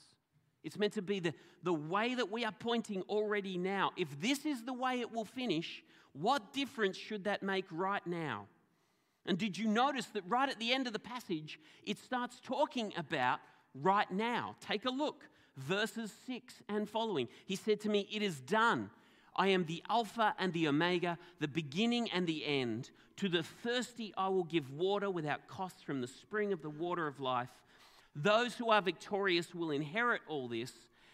It's 0.64 0.78
meant 0.78 0.94
to 0.94 1.02
be 1.02 1.20
the, 1.20 1.34
the 1.64 1.74
way 1.74 2.16
that 2.16 2.32
we 2.32 2.46
are 2.46 2.52
pointing 2.52 3.02
already 3.04 3.58
now. 3.58 3.92
If 3.98 4.20
this 4.20 4.46
is 4.46 4.64
the 4.64 4.74
way 4.74 5.00
it 5.00 5.12
will 5.12 5.26
finish, 5.26 5.84
what 6.14 6.54
difference 6.54 6.98
should 6.98 7.26
that 7.26 7.44
make 7.44 7.66
right 7.72 8.06
now? 8.06 8.48
And 9.26 9.38
did 9.38 9.58
you 9.58 9.68
notice 9.68 10.06
that 10.08 10.24
right 10.28 10.50
at 10.50 10.60
the 10.60 10.74
end 10.74 10.88
of 10.88 10.94
the 10.94 11.00
passage, 11.00 11.60
it 11.84 12.00
starts 12.00 12.40
talking 12.42 12.94
about 12.98 13.40
right 13.74 14.10
now? 14.12 14.56
Take 14.60 14.86
a 14.86 14.90
look, 14.90 15.24
verses 15.56 16.12
6 16.26 16.56
and 16.68 16.90
following. 16.90 17.28
He 17.46 17.56
said 17.56 17.80
to 17.82 17.90
me, 17.90 18.08
It 18.12 18.22
is 18.22 18.40
done. 18.40 18.90
I 19.40 19.48
am 19.48 19.64
the 19.64 19.82
Alpha 19.90 20.36
and 20.38 20.52
the 20.52 20.68
Omega, 20.68 21.18
the 21.40 21.48
beginning 21.48 22.12
and 22.12 22.28
the 22.28 22.46
end. 22.46 22.92
To 23.16 23.30
the 23.30 23.42
thirsty, 23.42 24.14
I 24.18 24.28
will 24.28 24.44
give 24.44 24.74
water 24.74 25.10
without 25.10 25.48
cost 25.48 25.86
from 25.86 26.02
the 26.02 26.08
spring 26.08 26.52
of 26.52 26.62
the 26.62 26.70
water 26.70 27.08
of 27.08 27.22
life. 27.22 27.50
Those 28.14 28.56
who 28.56 28.70
are 28.70 28.82
victorious 28.82 29.56
will 29.56 29.72
inherit 29.72 30.22
all 30.28 30.50
this, 30.50 30.74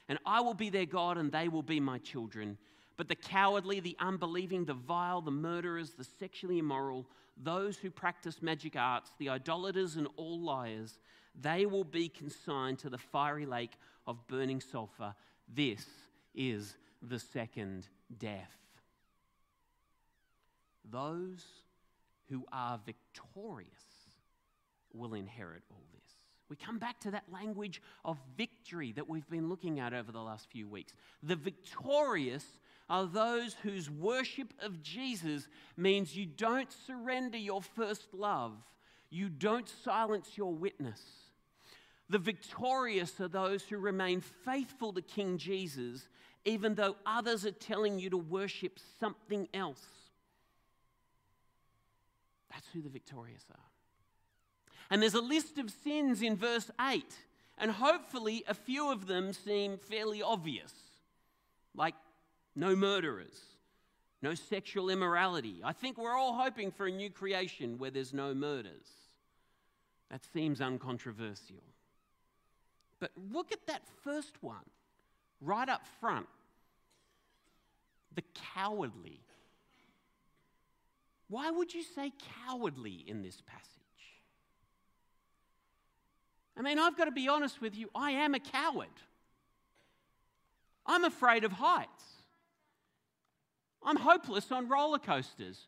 and 0.09 0.17
I 0.25 0.41
will 0.41 0.55
be 0.55 0.71
their 0.71 0.87
God, 0.87 1.19
and 1.19 1.31
they 1.31 1.47
will 1.49 1.61
be 1.61 1.79
my 1.79 1.99
children. 1.99 2.57
But 2.97 3.09
the 3.09 3.15
cowardly, 3.15 3.79
the 3.79 3.95
unbelieving, 3.99 4.65
the 4.65 4.73
vile, 4.73 5.21
the 5.21 5.29
murderers, 5.29 5.91
the 5.91 6.03
sexually 6.03 6.57
immoral, 6.57 7.05
those 7.37 7.77
who 7.77 7.91
practice 7.91 8.41
magic 8.41 8.75
arts, 8.75 9.11
the 9.19 9.29
idolaters, 9.29 9.97
and 9.97 10.07
all 10.17 10.39
liars, 10.39 10.97
they 11.39 11.67
will 11.67 11.83
be 11.83 12.09
consigned 12.09 12.79
to 12.79 12.89
the 12.89 12.97
fiery 12.97 13.45
lake 13.45 13.73
of 14.07 14.25
burning 14.27 14.61
sulfur. 14.61 15.13
This 15.53 15.85
is 16.33 16.75
the 17.03 17.19
second 17.19 17.87
death. 18.17 18.51
Those 20.89 21.45
who 22.29 22.45
are 22.51 22.79
victorious 22.85 23.69
will 24.93 25.13
inherit 25.13 25.63
all 25.69 25.83
this. 25.93 26.01
We 26.49 26.55
come 26.55 26.77
back 26.77 26.99
to 27.01 27.11
that 27.11 27.25
language 27.31 27.81
of 28.03 28.17
victory 28.37 28.91
that 28.93 29.09
we've 29.09 29.29
been 29.29 29.49
looking 29.49 29.79
at 29.79 29.93
over 29.93 30.11
the 30.11 30.21
last 30.21 30.47
few 30.49 30.67
weeks. 30.67 30.93
The 31.23 31.35
victorious 31.35 32.45
are 32.89 33.05
those 33.05 33.55
whose 33.63 33.89
worship 33.89 34.53
of 34.61 34.83
Jesus 34.83 35.47
means 35.75 36.15
you 36.15 36.27
don't 36.27 36.71
surrender 36.85 37.37
your 37.37 37.61
first 37.61 38.13
love, 38.13 38.53
you 39.09 39.29
don't 39.29 39.67
silence 39.67 40.37
your 40.37 40.53
witness. 40.53 41.01
The 42.09 42.19
victorious 42.19 43.19
are 43.19 43.27
those 43.27 43.63
who 43.63 43.77
remain 43.77 44.21
faithful 44.21 44.93
to 44.93 45.01
King 45.01 45.37
Jesus 45.37 46.07
even 46.45 46.75
though 46.75 46.95
others 47.05 47.45
are 47.45 47.51
telling 47.51 47.99
you 47.99 48.11
to 48.11 48.17
worship 48.17 48.79
something 48.99 49.49
else. 49.53 49.83
That's 52.51 52.67
who 52.71 52.81
the 52.81 52.89
victorious 52.89 53.43
are. 53.51 53.59
And 54.91 55.01
there's 55.01 55.15
a 55.15 55.21
list 55.21 55.57
of 55.57 55.71
sins 55.83 56.21
in 56.21 56.37
verse 56.37 56.69
8, 56.79 57.03
and 57.57 57.71
hopefully 57.71 58.43
a 58.47 58.53
few 58.53 58.91
of 58.91 59.07
them 59.07 59.33
seem 59.33 59.79
fairly 59.79 60.21
obvious, 60.21 60.71
like 61.73 61.95
no 62.55 62.75
murderers, 62.75 63.41
no 64.21 64.35
sexual 64.35 64.91
immorality. 64.91 65.61
I 65.63 65.73
think 65.73 65.97
we're 65.97 66.15
all 66.15 66.35
hoping 66.35 66.71
for 66.71 66.85
a 66.85 66.91
new 66.91 67.09
creation 67.09 67.79
where 67.79 67.89
there's 67.89 68.13
no 68.13 68.35
murders. 68.35 68.87
That 70.11 70.21
seems 70.31 70.61
uncontroversial. 70.61 71.63
But 73.05 73.11
look 73.31 73.51
at 73.51 73.67
that 73.67 73.83
first 74.03 74.41
one 74.41 74.65
right 75.39 75.69
up 75.69 75.83
front 75.99 76.25
the 78.15 78.23
cowardly. 78.55 79.19
Why 81.27 81.51
would 81.51 81.71
you 81.71 81.83
say 81.83 82.11
cowardly 82.47 83.03
in 83.05 83.21
this 83.21 83.43
passage? 83.45 83.69
I 86.57 86.63
mean, 86.63 86.79
I've 86.79 86.97
got 86.97 87.05
to 87.05 87.11
be 87.11 87.27
honest 87.27 87.61
with 87.61 87.75
you, 87.75 87.91
I 87.93 88.09
am 88.09 88.33
a 88.33 88.39
coward. 88.39 88.87
I'm 90.87 91.03
afraid 91.03 91.43
of 91.43 91.51
heights. 91.51 92.03
I'm 93.83 93.97
hopeless 93.97 94.51
on 94.51 94.67
roller 94.67 94.97
coasters. 94.97 95.67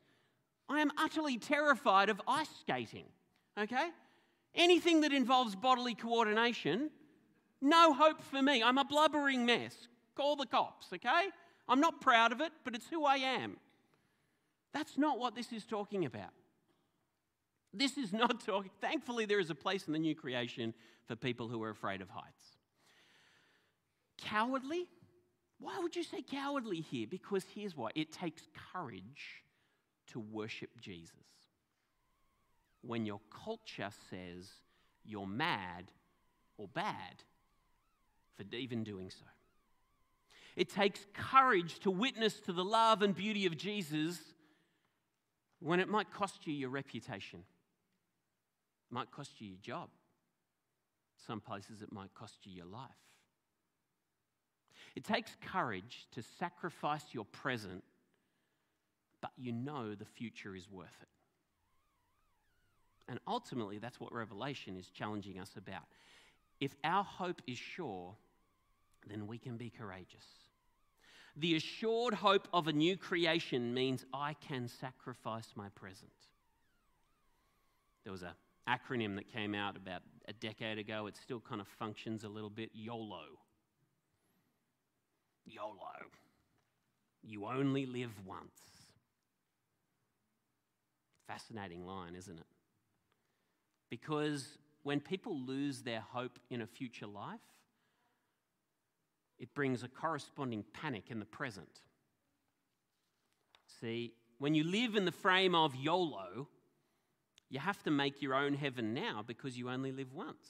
I 0.67 0.79
am 0.79 0.89
utterly 0.97 1.37
terrified 1.37 2.09
of 2.09 2.19
ice 2.27 2.49
skating. 2.61 3.05
Okay? 3.59 3.89
Anything 4.55 5.01
that 5.01 5.11
involves 5.11 5.55
bodily 5.55 5.93
coordination, 5.93 6.89
no 7.61 7.93
hope 7.93 8.21
for 8.21 8.41
me. 8.41 8.61
I'm 8.61 8.77
a 8.77 8.85
blubbering 8.85 9.45
mess. 9.45 9.87
Call 10.15 10.35
the 10.35 10.45
cops, 10.45 10.87
okay? 10.93 11.27
I'm 11.67 11.79
not 11.79 12.01
proud 12.01 12.31
of 12.31 12.41
it, 12.41 12.51
but 12.63 12.75
it's 12.75 12.87
who 12.87 13.05
I 13.05 13.17
am. 13.17 13.57
That's 14.73 14.97
not 14.97 15.19
what 15.19 15.35
this 15.35 15.51
is 15.51 15.65
talking 15.65 16.05
about. 16.05 16.31
This 17.73 17.97
is 17.97 18.13
not 18.13 18.39
talking, 18.45 18.71
thankfully, 18.81 19.25
there 19.25 19.39
is 19.39 19.49
a 19.49 19.55
place 19.55 19.87
in 19.87 19.93
the 19.93 19.99
new 19.99 20.15
creation 20.15 20.73
for 21.07 21.15
people 21.15 21.47
who 21.47 21.61
are 21.63 21.69
afraid 21.69 22.01
of 22.01 22.09
heights. 22.09 22.57
Cowardly? 24.17 24.87
Why 25.59 25.79
would 25.79 25.95
you 25.95 26.03
say 26.03 26.21
cowardly 26.21 26.81
here? 26.81 27.07
Because 27.09 27.45
here's 27.55 27.75
why 27.75 27.89
it 27.95 28.11
takes 28.11 28.43
courage 28.73 29.43
to 30.07 30.19
worship 30.19 30.69
Jesus. 30.79 31.13
When 32.81 33.05
your 33.05 33.19
culture 33.43 33.89
says 34.09 34.49
you're 35.03 35.27
mad 35.27 35.91
or 36.57 36.67
bad 36.67 37.23
for 38.37 38.55
even 38.55 38.83
doing 38.83 39.09
so. 39.09 39.25
It 40.55 40.69
takes 40.69 41.05
courage 41.13 41.79
to 41.79 41.91
witness 41.91 42.39
to 42.41 42.53
the 42.53 42.63
love 42.63 43.01
and 43.01 43.15
beauty 43.15 43.45
of 43.45 43.57
Jesus 43.57 44.19
when 45.59 45.79
it 45.79 45.89
might 45.89 46.11
cost 46.11 46.45
you 46.45 46.53
your 46.53 46.69
reputation, 46.69 47.39
it 47.39 48.93
might 48.93 49.11
cost 49.11 49.41
you 49.41 49.47
your 49.49 49.57
job. 49.61 49.89
Some 51.25 51.41
places 51.41 51.81
it 51.81 51.91
might 51.91 52.13
cost 52.13 52.37
you 52.45 52.53
your 52.53 52.65
life. 52.65 52.89
It 54.95 55.03
takes 55.03 55.35
courage 55.51 56.07
to 56.13 56.23
sacrifice 56.39 57.03
your 57.11 57.25
present, 57.25 57.83
but 59.21 59.31
you 59.37 59.51
know 59.51 59.95
the 59.95 60.05
future 60.05 60.55
is 60.55 60.69
worth 60.71 60.95
it. 61.01 61.07
And 63.09 63.19
ultimately, 63.27 63.77
that's 63.77 63.99
what 63.99 64.13
Revelation 64.13 64.77
is 64.77 64.89
challenging 64.89 65.39
us 65.39 65.51
about. 65.55 65.83
If 66.59 66.75
our 66.83 67.03
hope 67.03 67.41
is 67.47 67.57
sure, 67.57 68.15
then 69.09 69.27
we 69.27 69.37
can 69.37 69.57
be 69.57 69.69
courageous. 69.69 70.25
The 71.35 71.55
assured 71.55 72.15
hope 72.15 72.47
of 72.51 72.67
a 72.67 72.73
new 72.73 72.97
creation 72.97 73.73
means 73.73 74.05
I 74.13 74.33
can 74.33 74.67
sacrifice 74.67 75.49
my 75.55 75.69
present. 75.69 76.11
There 78.03 78.11
was 78.11 78.23
an 78.23 78.31
acronym 78.67 79.15
that 79.15 79.31
came 79.31 79.53
out 79.53 79.75
about 79.77 80.01
a 80.27 80.33
decade 80.33 80.79
ago. 80.79 81.05
It 81.07 81.15
still 81.15 81.39
kind 81.39 81.61
of 81.61 81.67
functions 81.67 82.23
a 82.23 82.29
little 82.29 82.49
bit 82.49 82.71
YOLO. 82.73 83.23
YOLO. 85.45 86.07
You 87.23 87.45
only 87.45 87.85
live 87.85 88.11
once. 88.25 88.59
Fascinating 91.27 91.85
line, 91.85 92.15
isn't 92.15 92.39
it? 92.39 92.45
Because 93.89 94.57
when 94.83 94.99
people 94.99 95.37
lose 95.37 95.81
their 95.81 96.01
hope 96.01 96.39
in 96.49 96.61
a 96.61 96.67
future 96.67 97.07
life, 97.07 97.39
it 99.39 99.53
brings 99.53 99.83
a 99.83 99.87
corresponding 99.87 100.63
panic 100.73 101.05
in 101.09 101.19
the 101.19 101.25
present. 101.25 101.81
See, 103.79 104.13
when 104.39 104.55
you 104.55 104.63
live 104.63 104.95
in 104.95 105.05
the 105.05 105.11
frame 105.11 105.55
of 105.55 105.75
YOLO, 105.75 106.47
you 107.49 107.59
have 107.59 107.81
to 107.83 107.91
make 107.91 108.21
your 108.21 108.35
own 108.35 108.53
heaven 108.53 108.93
now 108.93 109.23
because 109.25 109.57
you 109.57 109.69
only 109.69 109.91
live 109.91 110.13
once. 110.13 110.47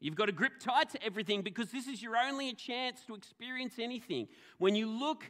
You've 0.00 0.16
got 0.16 0.26
to 0.26 0.32
grip 0.32 0.60
tight 0.60 0.90
to 0.90 1.02
everything 1.02 1.42
because 1.42 1.70
this 1.70 1.86
is 1.86 2.02
your 2.02 2.16
only 2.16 2.52
chance 2.52 3.00
to 3.06 3.14
experience 3.14 3.78
anything. 3.78 4.28
When 4.58 4.74
you 4.74 4.86
look 4.86 5.24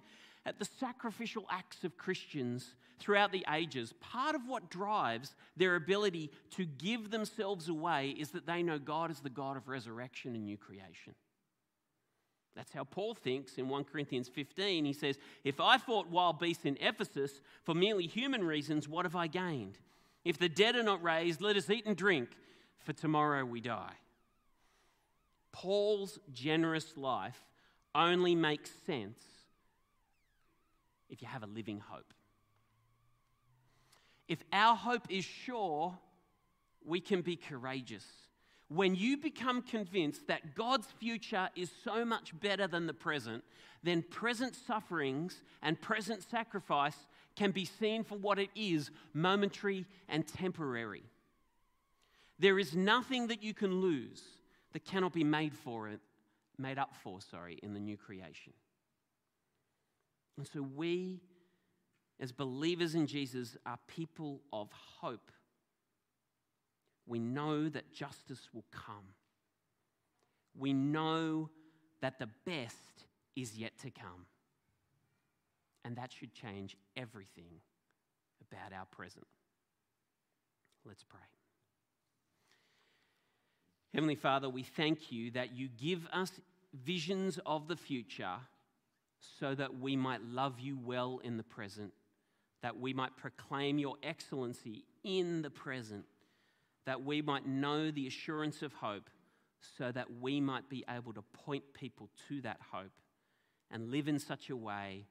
at 0.47 0.59
the 0.59 0.65
sacrificial 0.65 1.47
acts 1.51 1.85
of 1.85 1.97
Christians 1.97 2.75
throughout 2.99 3.33
the 3.33 3.45
ages, 3.53 3.95
part 4.01 4.35
of 4.35 4.43
what 4.47 4.71
drives 4.71 5.35
their 5.57 5.77
ability 5.77 6.31
to 6.51 6.65
give 6.65 7.11
themselves 7.11 7.69
away 7.69 8.15
is 8.19 8.31
that 8.33 8.47
they 8.47 8.63
know 8.63 8.79
God 8.79 9.11
is 9.11 9.21
the 9.21 9.31
God 9.31 9.57
of 9.57 9.69
resurrection 9.69 10.35
and 10.35 10.45
new 10.45 10.57
creation. 10.57 11.15
That's 12.57 12.73
how 12.73 12.85
Paul 12.85 13.15
thinks 13.15 13.59
in 13.59 13.69
1 13.69 13.85
Corinthians 13.85 14.29
15. 14.29 14.85
He 14.85 14.93
says, 14.93 15.19
If 15.43 15.61
I 15.61 15.79
fought 15.79 16.09
wild 16.09 16.39
beasts 16.39 16.65
in 16.65 16.77
Ephesus 16.81 17.41
for 17.65 17.75
merely 17.75 18.07
human 18.07 18.45
reasons, 18.45 18.89
what 18.89 19.05
have 19.05 19.17
I 19.17 19.27
gained? 19.27 19.79
If 20.25 20.39
the 20.39 20.49
dead 20.49 20.77
are 20.77 20.83
not 20.83 21.03
raised, 21.03 21.41
let 21.41 21.57
us 21.57 21.69
eat 21.69 21.85
and 21.85 21.97
drink, 21.97 22.29
for 22.79 22.93
tomorrow 22.93 23.45
we 23.45 23.61
die. 23.61 23.95
Paul's 25.53 26.19
generous 26.33 26.97
life 26.97 27.39
only 27.95 28.35
makes 28.35 28.71
sense 28.87 29.21
if 31.09 31.23
you 31.23 31.29
have 31.29 31.43
a 31.43 31.47
living 31.47 31.81
hope. 31.81 32.13
If 34.27 34.43
our 34.53 34.75
hope 34.75 35.07
is 35.11 35.25
sure, 35.25 35.97
we 36.85 37.01
can 37.01 37.21
be 37.21 37.37
courageous. 37.37 38.07
When 38.69 38.95
you 38.95 39.17
become 39.19 39.63
convinced 39.63 40.27
that 40.29 40.55
God's 40.55 40.87
future 40.99 41.51
is 41.55 41.71
so 41.85 42.05
much 42.05 42.39
better 42.41 42.67
than 42.67 42.87
the 42.87 42.95
present, 42.95 43.45
then 43.83 44.03
present 44.03 44.57
sufferings 44.57 45.43
and 45.63 45.81
present 45.81 46.23
sacrifice 46.29 46.97
can 47.37 47.51
be 47.51 47.65
seen 47.65 48.05
for 48.05 48.17
what 48.17 48.39
it 48.39 48.51
is 48.55 48.91
momentary 49.13 49.85
and 50.09 50.27
temporary. 50.27 51.03
There 52.39 52.59
is 52.59 52.75
nothing 52.75 53.29
that 53.29 53.43
you 53.43 53.55
can 53.55 53.81
lose 53.81 54.23
that 54.73 54.85
cannot 54.85 55.13
be 55.13 55.25
made 55.25 55.55
for 55.55 55.89
it, 55.89 56.01
made 56.59 56.79
up 56.79 56.95
for, 57.03 57.21
sorry, 57.21 57.59
in 57.63 57.75
the 57.75 57.81
new 57.81 57.97
creation. 57.97 58.53
And 60.37 60.49
so 60.49 60.63
we, 60.63 61.21
as 62.19 62.33
believers 62.33 62.95
in 62.95 63.07
Jesus, 63.07 63.57
are 63.67 63.79
people 63.87 64.41
of 64.53 64.69
hope. 64.73 65.31
We 67.07 67.19
know 67.19 67.69
that 67.69 67.93
justice 67.93 68.49
will 68.53 68.65
come. 68.71 69.15
We 70.57 70.73
know 70.73 71.51
that 72.01 72.19
the 72.19 72.29
best 72.47 73.05
is 73.37 73.57
yet 73.57 73.79
to 73.83 73.91
come. 73.91 74.27
And 75.85 75.97
that 75.97 76.13
should 76.13 76.33
change 76.33 76.77
everything 76.97 77.61
about 78.41 78.77
our 78.77 78.87
present. 78.87 79.27
Let's 80.87 81.05
pray. 81.05 81.21
Heavenly 83.93 84.17
Father, 84.17 84.49
we 84.49 84.63
thank 84.63 85.13
you 85.13 85.31
that 85.33 85.55
you 85.55 85.69
give 85.69 86.07
us 86.13 86.33
visions 86.85 87.39
of 87.47 87.69
the 87.69 87.77
future 87.77 88.37
so 89.39 89.55
that 89.55 89.79
we 89.79 89.97
might 89.97 90.23
love 90.23 90.59
you 90.59 90.77
well 90.77 91.21
in 91.23 91.37
the 91.37 91.43
present, 91.43 91.93
that 92.63 92.79
we 92.79 92.93
might 92.93 93.17
proclaim 93.17 93.79
your 93.79 93.95
excellency 94.03 94.85
in 95.05 95.43
the 95.43 95.51
present, 95.51 96.05
that 96.87 97.05
we 97.05 97.23
might 97.23 97.47
know 97.47 97.91
the 97.91 98.07
assurance 98.07 98.63
of 98.63 98.73
hope, 98.75 99.09
so 99.79 99.91
that 99.91 100.19
we 100.21 100.41
might 100.41 100.69
be 100.69 100.85
able 100.89 101.13
to 101.15 101.23
point 101.23 101.65
people 101.73 102.11
to 102.29 102.41
that 102.43 102.61
hope 102.73 102.93
and 103.71 103.91
live 103.91 104.09
in 104.09 104.19
such 104.19 104.51
a 104.51 104.57
way 104.57 105.07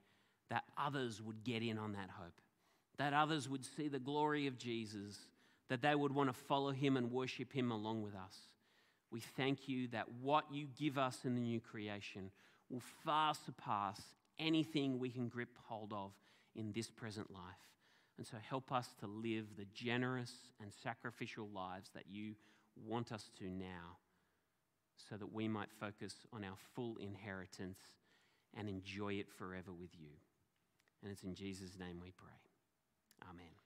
that 0.50 0.64
others 0.78 1.22
would 1.22 1.44
get 1.44 1.64
in 1.64 1.78
on 1.78 1.94
that 1.94 2.10
hope, 2.12 2.40
that 2.98 3.14
others 3.14 3.50
would 3.50 3.66
see 3.66 3.88
the 3.88 4.00
glory 4.00 4.46
of 4.46 4.58
Jesus, 4.58 5.18
that 5.70 5.82
they 5.82 5.96
would 5.96 6.14
want 6.14 6.30
to 6.30 6.34
follow 6.34 6.72
him 6.72 6.98
and 6.98 7.12
worship 7.12 7.52
him 7.52 7.72
along 7.72 8.04
with 8.04 8.14
us. 8.14 8.38
We 9.12 9.22
thank 9.22 9.68
you 9.68 9.88
that 9.90 10.08
what 10.22 10.46
you 10.52 10.68
give 10.78 10.98
us 10.98 11.20
in 11.24 11.34
the 11.36 11.42
new 11.42 11.60
creation 11.60 12.30
will 12.70 12.82
far 13.04 13.34
surpass 13.34 14.00
anything 14.40 15.00
we 15.00 15.10
can 15.10 15.28
grip 15.30 15.58
hold 15.68 15.94
of 15.94 16.12
in 16.56 16.72
this 16.72 16.90
present 16.90 17.32
life. 17.32 17.42
And 18.17 18.28
so 18.28 18.38
help 18.47 18.71
us 18.71 18.88
to 18.99 19.08
live 19.08 19.45
the 19.58 19.65
generous 19.73 20.32
and 20.62 20.71
sacrificial 20.84 21.49
lives 21.54 21.89
that 21.95 22.06
you 22.10 22.36
want 22.76 23.12
us 23.12 23.30
to 23.39 23.49
now, 23.49 23.97
so 25.10 25.17
that 25.17 25.34
we 25.34 25.47
might 25.47 25.71
focus 25.80 26.15
on 26.32 26.43
our 26.43 26.58
full 26.76 26.97
inheritance 26.97 27.80
and 28.56 28.69
enjoy 28.69 29.13
it 29.13 29.28
forever 29.38 29.71
with 29.73 29.91
you. 29.99 30.12
And 31.02 31.12
it's 31.12 31.23
in 31.23 31.34
Jesus' 31.34 31.78
name 31.80 31.99
we 32.02 32.12
pray. 32.12 32.39
Amen. 33.30 33.62